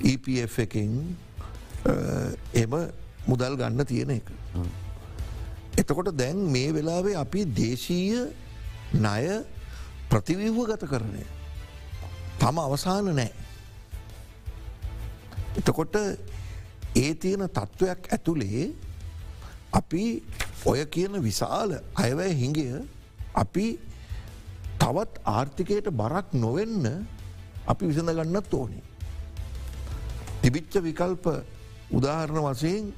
[0.03, 0.93] EPF එකින්
[2.53, 2.73] එම
[3.25, 4.31] මුදල් ගන්න තියෙන එක.
[5.77, 8.23] එතකොට දැන් මේ වෙලාවේ අපි දේශීය
[8.95, 9.43] ණය
[10.09, 11.23] ප්‍රතිවිව්ව ගත කරනය.
[12.39, 13.48] තම අවසාන නෑ.
[15.59, 15.95] එතකොට
[16.95, 18.71] ඒ තියෙන තත්ත්වයක් ඇතුළේ
[19.71, 20.03] අපි
[20.65, 22.67] ඔය කියන විශාල අයවැය හිඟය
[23.35, 23.65] අපි
[24.79, 27.05] තවත් ආර්ථිකයට බරක් නොවෙන්න
[27.67, 28.83] අපි විසඳ ගන්නත් ඕනේ.
[30.41, 31.25] තිබිච්ච විකල්ප
[31.91, 32.93] උදාහරණ වසයෙන්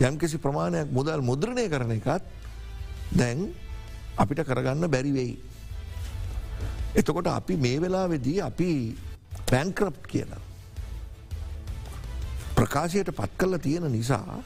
[0.00, 2.24] යම්කිසි ප්‍රමාණයක් මුදල් මුද්‍රණය කරන එකත්
[3.12, 3.54] දැන්
[4.16, 5.38] අපිට කරගන්න බැරිවෙයි.
[6.94, 8.70] එතකොට අපි මේ වෙලාවෙදී අපි
[9.46, 10.49] පැන්ක්‍රප් කියලා.
[12.70, 14.38] ප්‍රකාශයට පත් කල්ල තියෙන නිසා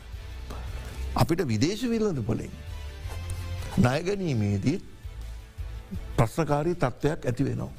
[1.14, 2.52] අපිට විදේශ විල්ලද පොලෙන්
[3.76, 4.84] ණයගැනීමේදීත්
[6.16, 7.72] ප්‍රශ්නකාරී තත්ත්වයක් ඇති වෙනවා.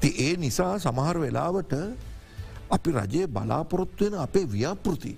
[0.00, 1.72] ති ඒ නිසා සමහර වෙලාවට
[2.70, 5.14] අපි රජයේ බලාපොරොත්තු වෙන අපේ ව්‍යාපෘති.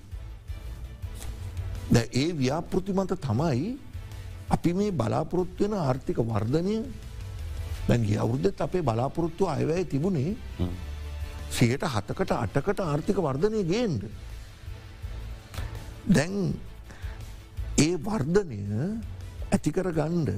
[1.89, 3.77] ද ඒ ව්‍යාපෘති මත තමයි
[4.49, 6.75] අපි මේ බලාපොරොත්තු වෙන ආර්ථික වර්ධනය
[7.87, 10.37] දැන්ගේ අවුද්ධත් අපේ බලාපොරොත්තු අයවැය තිබුණේ
[11.49, 14.03] සියට හතකට අටකට ආර්ථික වර්ධනය ගේන්ඩ.
[16.07, 16.53] දැන්
[17.77, 18.61] ඒ වර්ධනය
[19.51, 20.31] ඇතිකර ගණ්ඩ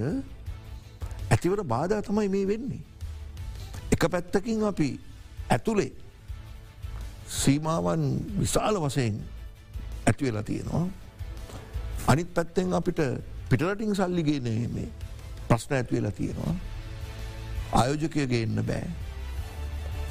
[1.32, 2.84] ඇතිවට බාධා තමයි මේ වෙන්නේ.
[3.92, 4.90] එක පැත්තකින් අපි
[5.50, 5.92] ඇතුළේ
[7.28, 8.04] සීමාවන්
[8.40, 9.20] විශාල වසයෙන්
[10.08, 10.86] ඇතිවෙලා තියෙනවා.
[12.08, 13.00] අනිත් පැත්තෙන් අපිට
[13.50, 14.88] පිටරටින් සල්ලිගේ මේ
[15.48, 16.56] ප්‍රශ්න ඇත්වෙලා තියෙනවා.
[17.72, 19.07] ආයෝජකය ගේන්න බෑ.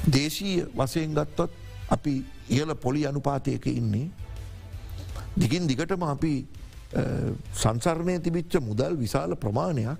[0.05, 1.51] දේශීය වසයෙන් ගත්තොත්
[1.89, 4.09] අපි ඉහල පොලි අනුපාතයක ඉන්නේ.
[5.35, 6.45] දිගින් දිගටම අපි
[7.53, 9.97] සංසරණය තිබිච්ච මුදල් විශාල ප්‍රමාණයක්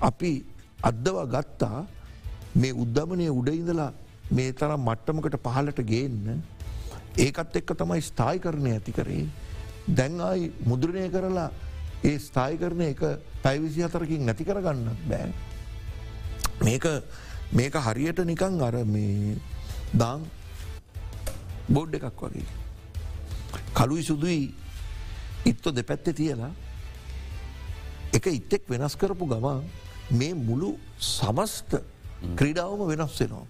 [0.00, 0.44] අපි
[0.82, 1.86] අද්දවා ගත්තා.
[2.54, 3.92] මේ උද්ධමනය උඩඉඳලා
[4.30, 6.42] මේ තරම් මට්ටමකට පහලට ගේන්න.
[7.16, 9.26] ඒකත් එක්ක තමයි ස්ථායි කරණය ඇති කරේ.
[9.88, 11.50] දැන්ආයි මුද්‍රණය කරලා
[12.04, 13.02] ඒ ස්ථායි කරණය එක
[13.42, 15.32] පැවිසි අතරකින් නැති කරගන්න බෑ.
[16.62, 16.84] මේක
[17.52, 19.36] මේක හරියට නිකං අර මේ
[19.94, 20.26] දාං
[21.68, 22.46] බෝඩ් එකක් වගේ
[23.74, 24.42] කලුයි සුදුයි
[25.44, 26.50] ඉත්තු දෙපැත්තේ තියලා
[28.12, 29.62] එක ඉත්තෙක් වෙනස් කරපු ගමන්
[30.12, 31.80] මේ මුළු සමස්ත
[32.36, 33.46] ක්‍රීඩාවම වෙනස් වෙනවා.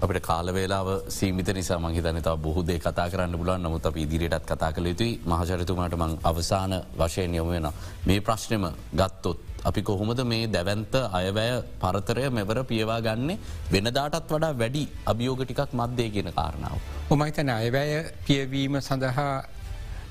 [0.00, 4.86] අපට කාලවෙලාව සීමිත නිසා මහිතන තව බොහෝදේ කතා කරන්න පුලන් නමුත් අප ඉදිරියටත් කතා කළ
[4.86, 7.68] යුතුයි මහචරිතුමාට මං අවසාන වශයෙන් යොම වෙන.
[8.06, 9.38] මේ ප්‍රශ්නම ගත්තොත්.
[9.64, 13.38] අපි කොහොමද මේ දැවන්ත අයවැය පරතරය මෙවර පියවා ගන්නේ
[13.72, 16.78] වෙනදාටත් වඩා වැඩි අභියෝග ටිකක් මධ්‍යය කියන කාරණාව.
[17.10, 17.90] ඔමයිතන අයවැය
[18.26, 19.32] පියවීම සඳහා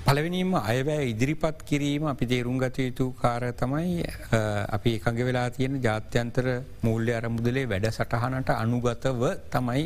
[0.05, 4.05] පලවෙනීම අයවැය ඉදිරිපත් කිරීම අපි තේරුම් ගත යුතු කාර තමයි
[4.69, 6.47] අපි එකඟ වෙලා තියෙන ජාත්‍යන්තර
[6.83, 9.21] මූල්‍ය අරමුදලේ වැඩ සටහනට අනුගතව
[9.55, 9.83] තමයි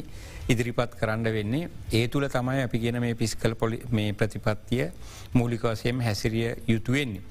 [0.49, 4.86] ඉදිරිපත් කරන්න වෙන්නේ ඒ තුළ තමයි අපි ගෙන මේ පිස්කල් පොලි මේ ප්‍රතිපත්තිය
[5.34, 7.24] මූලිකවසයම හැසිරිය යුතුවෙන්නේ.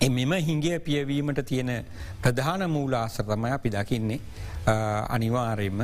[0.00, 1.72] එමෙම හිංගිය පියවීමට තියෙන
[2.22, 4.20] ප්‍රධාන මූලාසර තමයි අපි දකින්නේ
[5.08, 5.80] අනිවාරයෙන්ම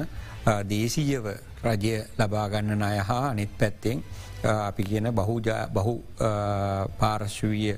[0.69, 1.27] දේශීයව
[1.65, 4.05] රජය ලබාගන්න අය හා අනිත් පැත්තෙන්
[4.45, 5.95] අපි කියන බහු
[6.99, 7.77] පාර්ශවීය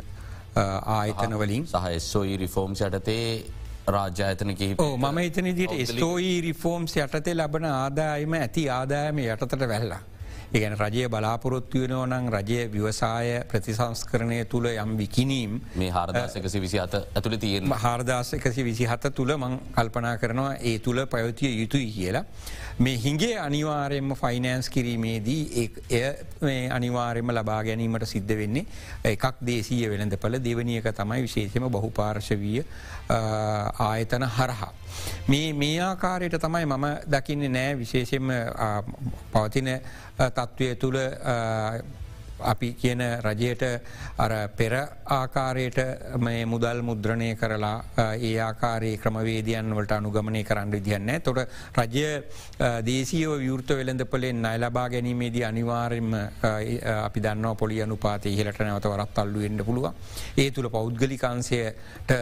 [0.57, 3.23] ආයතනවලින් සහ ස්ෝයි රිෆෝම්ස් යටතේ
[3.89, 10.01] රාජ්‍යායතන කිහිප මම එතන දිට ස්තෝයි රිෆෝම්ස් යටතේ ලබන ආදායම ඇති ආදායම යටතට වැල්ලා.
[10.49, 16.95] ඒගැන රජය බලාපොරොත්තු වෙනෝ නං රජය විවසාය ප්‍රතිසංස්කරණය තුළ යම් විකිනීම් මේ හාරදාසකසි විසි අත
[16.95, 22.25] ඇතුළ තියෙන් හාරදාසකසි විසි හත තුළ මං කල්පනා කරනවා ඒ තුළ පැවතිය යුතුයි කියලා.
[22.79, 28.67] මේ හිගේ අනිවාරයෙන්ම ෆයිනෑන්ස් කිරීමේදී එය අනිවාරයම ලබා ගැනීමට සිද්ධ වෙන්නේ
[29.07, 32.65] එකක් දේශීය වෙළඳ පල දෙවනියක තමයි විශේෂම බහු පාර්ශවීය
[33.81, 34.73] ආයතන හරහා.
[35.29, 37.75] මේ මේ ආකාරයට තමයි මම දකින්නේ නෑ.
[37.75, 38.33] විශේෂෙන්ම
[39.33, 39.71] පවතින
[40.17, 40.99] තත්ත්වය තුළ
[42.41, 43.63] අපි කියන රජයට
[44.19, 44.73] අර පෙර
[45.11, 45.79] ආකාරයට
[46.19, 47.85] මේ මුදල් මුද්‍රණය කරලා
[48.21, 52.07] ඒ ආකාරයේ ක්‍රමවේදයන් වලට අනුගමනය කරන්න විදිහන්න තොට රජය
[52.83, 56.15] දේශීව විවෘත වෙළඳපලෙන් අය ලබා ගැනීමේදී අනිවාරෙන්ම
[56.99, 59.93] අපි දන්න පොලි අනුපාතය ඉහලට නැවත වරත් අල්ලු එන්න පුළුව
[60.37, 62.13] ඒ තුළ පෞද්ගලිකාන්සයට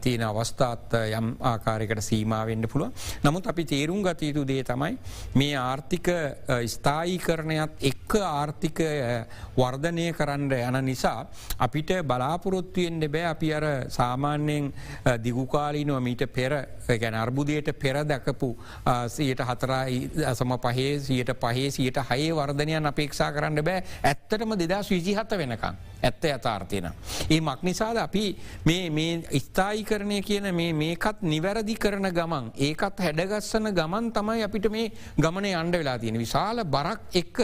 [0.00, 2.92] තියෙන අවස්ථාත් යම් ආකාරයකට සීමාවෙන්න පුළුව
[3.24, 4.98] නමුත් අපි තේරුම් ගතයුතු දේ තමයි
[5.34, 6.08] මේ ආර්ථික
[6.66, 8.88] ස්ථායි කරණයත් එක්ක ආර්ථිකය
[9.60, 11.26] වර්ධනය කරන්න යන නිසා
[11.58, 14.72] අපිට බලාපොරොත්තුවෙන්ට බෑ අපි අර සාමාන්‍යයෙන්
[15.20, 16.56] දිගුකාලීනුව මීට පෙර
[16.96, 18.50] ගැන අර්බුදයට පෙර දැකපු
[19.08, 25.38] සයට හතරයි අසම පහේ සියට පහේ සියට හයේ වර්ධනයන් අපේක්ෂා කරන්න බෑ ඇත්තටම දෙදස් විසිහත
[25.38, 25.76] වෙනකං.
[26.02, 26.86] ඇත්ත යථාර්ථයන.
[27.30, 28.24] ඒ මක් නිසාද අපි
[28.64, 35.48] මේ ස්ථායි කරණය කියන මේකත් නිවැරදි කරන ගමන් ඒකත් හැඩගස්සන ගමන් තමයි අපිට මේ ගමන
[35.54, 37.38] අන්ඩ වෙලා තියෙන විශාල බරක් එක්ක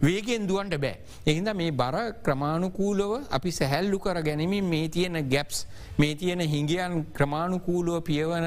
[0.00, 0.96] වේගෙන් දුවන්ට බෑ.
[1.26, 5.58] එහිද මේ බර ක්‍රමාණුකූලව අපි සැහැල්ලු කර ගැනීමින් මේ තියෙන ගැප්ස්
[5.98, 8.46] මේ තියෙන හිංගියන් ක්‍රමාණුකූලුව පියවන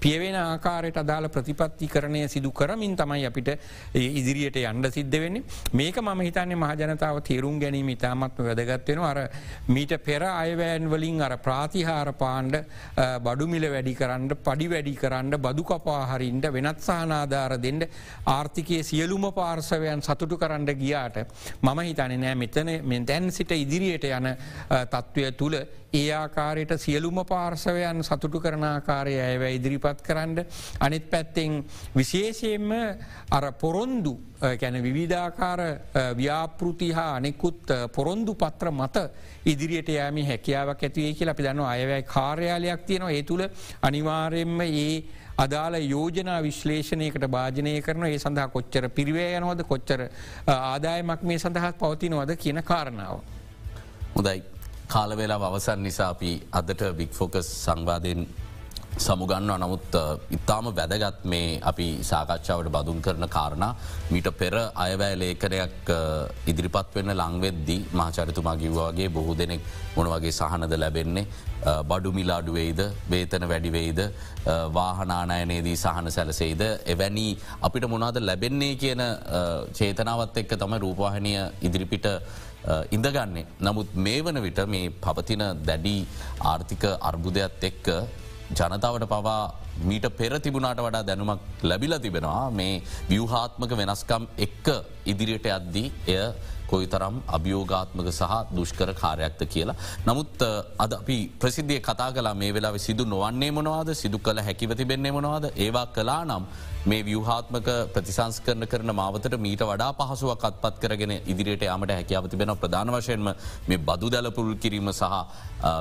[0.00, 3.50] පියවෙන ආකාරයට අදාළ ප්‍රතිපත්ති කරණය සිදු කරමින් තමයි අපිට
[3.94, 5.42] ඉදිරියට අන්ඩ සිද්ධ වෙන්නේ.
[5.72, 9.20] මේක ම හිතන්නේ මහජනතාව තේරුම් ගැනීම ඉතාමත්ම වැදගත්වෙන අර
[9.68, 12.56] මීට පෙර අයවෑන් වලින් අර ප්‍රාතිහාර පාණ්ඩ
[13.20, 17.82] බඩුමිල වැඩි කරන්න පඩි වැඩි කරන්න බදු කපාහරින්ට වෙනත් සහනාධාර දෙන්න
[18.28, 21.20] ආර්ථිකය සියලුම පාර්සවයන් සතුටු කරන්න ගියාට
[21.62, 22.34] මම හිතන නෑ.
[22.34, 24.30] මෙතන මෙ තැන් සිට ඉදිරියට යන
[24.92, 25.56] තත්ත්වය තුළ
[25.92, 30.44] ඒ ආකාරයට සියලුම පාර්සවයන් සතුටු කරන ආකාරය ඇව ඉදිරිපත් කරන්න.
[30.80, 31.64] අනිත් පැත්තෙන්
[31.96, 32.72] විශේෂයෙන්ම
[33.30, 34.14] අර පොරොන්දු
[34.60, 35.60] ගැන විවිධාකාර
[36.16, 38.96] ව්‍යාපෘති හා අනෙකුත් පොරොන්දු පත්‍ර මත
[39.46, 43.10] ඉදිරියට යෑම හැකියාවක් ඇතිවේ කියලා අපි දන්න අයවැයි කාර්යාලයක් තියෙනවා.
[43.10, 43.44] ඒ තුළ
[43.82, 45.02] අනිවාර්යෙන්ම ඒ
[45.40, 50.00] අදාළ යෝජනා විශ්ලේෂණයකට භාජනය කරන ඒ සඳහා කොච්චර පිරිවය යනවද කොච්චර
[50.46, 53.20] ආදායමක් මේ සඳහත් පවතිනවද කියන කාරණාව.
[54.16, 54.42] හොදයි
[54.88, 58.26] කාලවෙලා අවසන් නිසා අපි අදට බික්‍ෆෝකස් සංවාධයෙන්
[58.98, 59.94] සමුගන්න නමුත්
[60.30, 63.64] ඉතාම වැදගත් මේ අපි සාකච්ඡාවට බදුන් කරන කාරණ
[64.10, 65.92] මීට පෙර අයවැෑ ලේකරයක්
[66.46, 69.62] ඉදිරිපත් වෙන්න ලංවෙද්දී මහචරිතුමා කිව්වාගේ බොහෝ දෙනෙක්
[69.96, 71.26] මොනවගේ සහනද ලැබෙන්නේ?
[71.88, 72.80] බඩු මිලාඩුවෙයිද
[73.10, 74.00] වේතන වැඩිවෙයිද
[74.74, 76.62] වාහනානයනයේදී සහන සැලසෙයිද?
[76.86, 77.26] එවැනි
[77.62, 79.02] අපිට මොනාද ලැබෙන්නේ කියන
[79.72, 82.06] චේතනාවත් එක්ක තම රූපවාහනය ඉදිරිපිට
[82.90, 83.46] ඉඳගන්නේ.
[83.60, 85.96] නමුත් මේ වන විට මේ පවතින දැඩි
[86.44, 87.88] ආර්ථික අර්බුදයක් එක්ක
[88.58, 89.42] ජනතාවට පවා
[89.88, 91.40] මීට පෙර තිබුණට වඩා දැනුමක්
[91.70, 92.50] ලැබිල තිබෙනවා.
[92.50, 94.68] මේ ව්‍යවහාත්මක වෙනස්කම් එක්ක
[95.12, 96.24] ඉදිරියට අද්දී එය
[96.70, 99.76] කොයි තරම් අභියෝගාත්මක සහ දුෂ්කර කාරයක්ත කියලා.
[100.06, 100.42] නමුත්
[100.84, 103.90] අද අපි ප්‍රසිද්ධිය කතා කලා මේ වෙලා සිදු නොවන්නේ මොනවාද?
[104.02, 105.46] සිදු කළ හැකිව තිබෙන්නේ මොනවාද?
[105.64, 106.44] ඒවා කලා නම්
[106.82, 112.52] මේ ව්‍යහාත්මක ප්‍රතිසංස් කරන කරන මාවතට මීට වඩා පහසුවක් අත්පත් කරගෙන ඉදිරියට යාමට හැකියාව තිබෙන
[112.56, 113.28] ප්‍රධාන වශයෙන්ම
[113.68, 115.04] මේ බදු දැලපුරුල් කිරීම සහ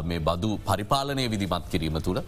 [0.03, 2.21] මේ බදු පරිපාලනය විදිමත් කිරීම තුළ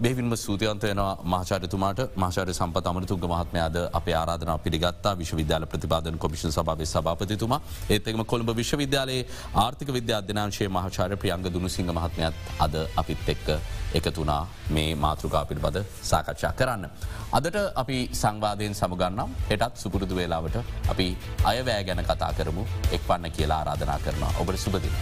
[0.00, 5.14] බෙවින්ම සූතියන්තයනවා මහචාරතුමාට මාශාර සම්පත අමරතුන්ග මහත්මයාද අප ආරාධන පිළිගත්තා.
[5.14, 7.60] විශ්වවිද්‍යාල ප්‍රතිපාදන කොමිෂන් සභාව සභාපතිතුමා.
[7.88, 9.26] ඒතකම කොළඹ විශ්වවිද්‍යාලයේ
[9.56, 13.48] ආර්ථික විද්‍යා අධ්‍යනාංශයේ මහචාර ප්‍රියංග දුනු සිංහ මහත්මයත් අද අපිත් එක්ක
[13.94, 16.90] එකතුනා මේ මාතෘකා පිළිබඳ සාකච්ඡා කරන්න.
[17.32, 20.56] අදට අපි සංවාධයෙන් සමගන්නම් හෙටත් සුපුරුදු වේලාවට
[20.88, 21.08] අපි
[21.44, 24.94] අයවෑ ගැන කතා කරමු එක් පන්න කියලා ආරාධනා කරනවා ඔබට සුබදින.